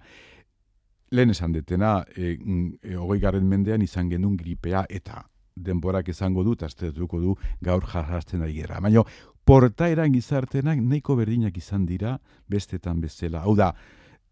Lehen 1.11 1.31
esan 1.31 1.53
detena, 1.55 2.01
e, 2.15 2.35
e, 2.83 2.95
hogei 2.95 3.19
garren 3.23 3.47
mendean 3.47 3.81
izan 3.81 4.09
genuen 4.09 4.35
gripea 4.37 4.85
eta 4.89 5.23
denborak 5.55 6.09
izango 6.09 6.43
dut, 6.43 6.63
astetuko 6.63 7.19
du 7.19 7.35
gaur 7.61 7.85
jarrasten 7.87 8.43
da 8.43 8.49
gerra. 8.51 8.81
Baina 8.83 9.03
portaeran 9.47 10.11
gizartenak 10.13 10.81
nahiko 10.83 11.15
berdinak 11.15 11.57
izan 11.57 11.85
dira 11.87 12.17
bestetan 12.51 12.99
bezala. 13.01 13.45
Hau 13.47 13.55
da, 13.55 13.71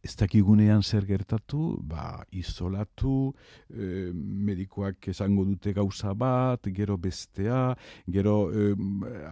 ez 0.05 0.13
dakigunean 0.19 0.83
zer 0.85 1.05
gertatu, 1.09 1.75
ba, 1.81 2.21
izolatu, 2.37 3.33
e, 3.73 4.11
medikoak 4.13 5.09
esango 5.09 5.45
dute 5.49 5.73
gauza 5.73 6.13
bat, 6.13 6.69
gero 6.75 6.97
bestea, 7.01 7.71
gero 8.17 8.35
e, 8.51 8.71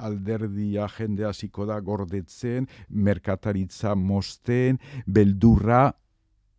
alderdia 0.01 0.87
jendea 0.97 1.33
ziko 1.33 1.67
da 1.69 1.79
gordetzen, 1.79 2.67
merkataritza 2.89 3.93
mosten, 3.95 4.81
beldurra, 5.05 5.91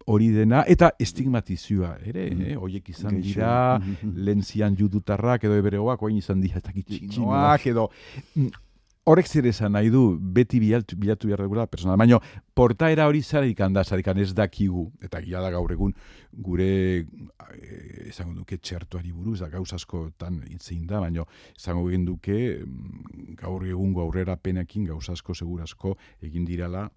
hori 0.06 0.28
dena, 0.34 0.62
eta 0.68 0.90
estigmatizioa, 1.00 1.94
ere, 2.04 2.28
mm. 2.28 2.48
eh? 2.52 2.56
oiek 2.60 2.90
izan 2.92 3.18
dira, 3.24 3.80
lentzian 4.02 4.76
judutarrak, 4.76 5.46
edo 5.48 5.56
ebereoak, 5.58 6.02
oin 6.04 6.18
izan 6.20 6.42
dira, 6.44 6.60
eta 6.60 6.74
edo 7.72 7.88
mm, 8.34 8.50
horrek 9.04 9.28
zer 9.28 9.46
esan 9.46 9.74
nahi 9.76 9.90
du, 9.92 10.02
beti 10.16 10.58
bilatu, 10.62 10.96
bilatu 10.96 11.28
behar 11.28 11.42
regula 11.44 11.66
personal, 11.68 11.98
baina 12.00 12.18
portaera 12.56 13.06
hori 13.10 13.20
zareik 13.22 13.60
handa, 13.60 13.84
zareik 13.84 14.08
ez 14.14 14.32
dakigu, 14.34 14.86
eta 15.02 15.20
gila 15.20 15.42
da 15.44 15.50
gaur 15.50 15.72
egun, 15.72 15.92
gure, 16.32 17.04
eh, 17.04 18.08
esango 18.08 18.34
duke, 18.34 18.56
txertuari 18.56 19.12
buruz, 19.12 19.40
da 19.40 19.48
gauz 19.48 19.72
askotan 19.72 20.42
itzein 20.48 20.86
da, 20.86 21.00
baina 21.00 21.24
esango 21.56 21.88
egin 21.90 22.04
duke, 22.06 22.38
mm, 22.64 23.34
gaur 23.36 23.66
egun 23.66 23.92
gaurrera 23.94 24.36
penekin 24.36 24.86
gauz 24.86 25.08
asko, 25.10 25.34
segurasko, 25.34 25.96
egin 26.22 26.44
dirala, 26.44 26.88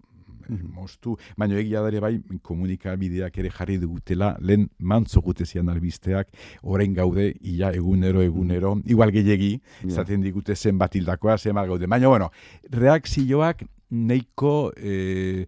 mm 0.46 0.74
moztu, 0.78 1.16
baina 1.36 1.58
egia 1.58 1.82
dare 1.82 2.00
bai 2.00 2.12
komunikabideak 2.42 3.38
ere 3.38 3.50
jarri 3.50 3.78
dugutela, 3.78 4.36
lehen 4.40 4.68
mantzo 4.78 5.20
gutezian 5.24 5.68
albisteak, 5.68 6.28
orain 6.62 6.94
gaude, 6.94 7.32
ia 7.40 7.72
egunero, 7.72 8.22
egunero, 8.22 8.74
mm 8.76 8.86
igual 8.88 9.12
gehiagi, 9.12 9.60
yeah. 9.82 9.94
zaten 9.94 10.22
digute 10.22 10.54
zen 10.56 10.78
bat 10.78 10.94
hildakoa, 10.94 11.38
zen 11.38 11.54
gaude. 11.54 11.86
Baina, 11.86 12.08
bueno, 12.08 12.30
reakzioak 12.70 13.64
neiko 13.90 14.72
e, 14.76 15.46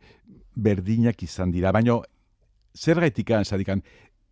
berdinak 0.56 1.22
izan 1.22 1.52
dira, 1.52 1.72
baina 1.72 2.00
zer 2.74 3.00
gaitikan, 3.00 3.44
zadikan, 3.44 3.82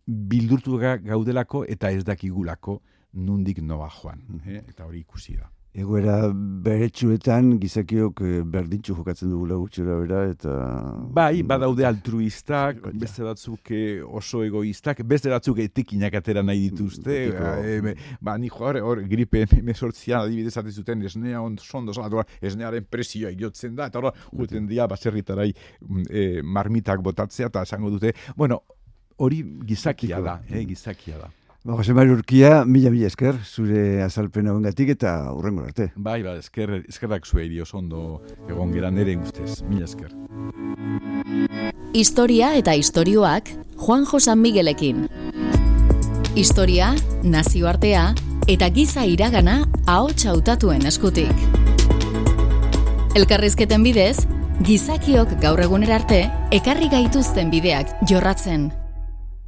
bildurtu 0.09 0.79
gaudelako 0.79 1.65
eta 1.69 1.91
ez 1.91 2.03
dakigulako 2.03 2.79
nundik 3.13 3.61
noa 3.61 3.89
joan, 3.89 4.21
eh? 4.45 4.63
eta 4.67 4.85
hori 4.85 4.99
ikusi 4.99 5.35
da. 5.37 5.49
Egoera 5.69 6.31
beretsuetan 6.65 7.51
gizakiok 7.61 8.21
eh, 8.25 8.39
berdintxu 8.41 8.95
jokatzen 8.97 9.29
dugula 9.29 9.59
gutxera 9.59 9.99
bera 9.99 10.21
eta... 10.31 10.53
Bai, 11.13 11.43
badaude 11.45 11.85
altruistak, 11.85 12.79
beste 12.97 13.21
batzuk 13.27 13.69
eh, 13.77 13.99
oso 14.01 14.41
egoistak, 14.47 15.03
beste 15.05 15.29
batzuk 15.29 15.61
etikinak 15.61 16.17
atera 16.17 16.41
nahi 16.41 16.65
dituzte, 16.71 17.19
e, 17.29 17.93
ba, 18.19 18.35
ni 18.41 18.49
hor, 18.49 18.81
hor, 18.81 19.03
gripe 19.11 19.45
mesortzian 19.61 20.25
adibidez 20.25 20.57
zuten 20.73 21.05
esnea 21.05 21.41
on, 21.41 21.61
sondo 21.61 21.93
salatu, 21.93 22.25
esnearen 22.41 22.89
presioa 22.89 23.29
jotzen 23.37 23.77
da, 23.77 23.91
eta 23.93 24.01
hor, 24.01 24.11
guten 24.33 24.65
dia, 24.65 24.89
baserritarai 24.89 25.51
e, 26.09 26.41
marmitak 26.41 27.05
botatzea, 27.05 27.53
eta 27.53 27.61
esango 27.69 27.93
dute, 27.93 28.15
bueno, 28.35 28.63
hori 29.19 29.43
gizakia 29.67 30.21
da, 30.23 30.39
eh, 30.49 30.65
gizakia 30.65 31.17
da. 31.19 31.29
Ba, 31.61 31.75
Jose 31.75 31.91
Mari 31.93 32.13
Urkia, 32.15 32.63
mila 32.63 32.87
mila 32.89 33.09
esker, 33.09 33.35
zure 33.43 34.01
azalpen 34.01 34.47
gatik 34.63 34.93
eta 34.95 35.33
urrengo 35.35 35.65
arte. 35.67 35.89
Bai, 35.97 36.21
ba, 36.23 36.37
esker, 36.39 36.85
eskerrak 36.87 37.25
zuei 37.27 37.49
ondo 37.73 38.21
egon 38.47 38.71
geran 38.71 38.97
ere 38.97 39.15
guztez, 39.15 39.61
mila 39.67 39.83
esker. 39.83 40.15
Historia 41.91 42.55
eta 42.55 42.75
istorioak 42.75 43.51
Juan 43.75 44.05
Josan 44.05 44.39
Miguelekin. 44.39 45.09
Historia, 46.35 46.95
nazioartea 47.23 48.15
eta 48.47 48.69
giza 48.69 49.05
iragana 49.05 49.65
ahots 49.85 50.25
hautatuen 50.25 50.85
eskutik. 50.85 51.35
Elkarrizketen 53.15 53.83
bidez, 53.83 54.25
gizakiok 54.63 55.41
gaur 55.41 55.59
egunera 55.59 55.99
arte 55.99 56.29
ekarri 56.55 56.87
gaituzten 56.87 57.51
bideak 57.51 57.97
jorratzen. 58.07 58.69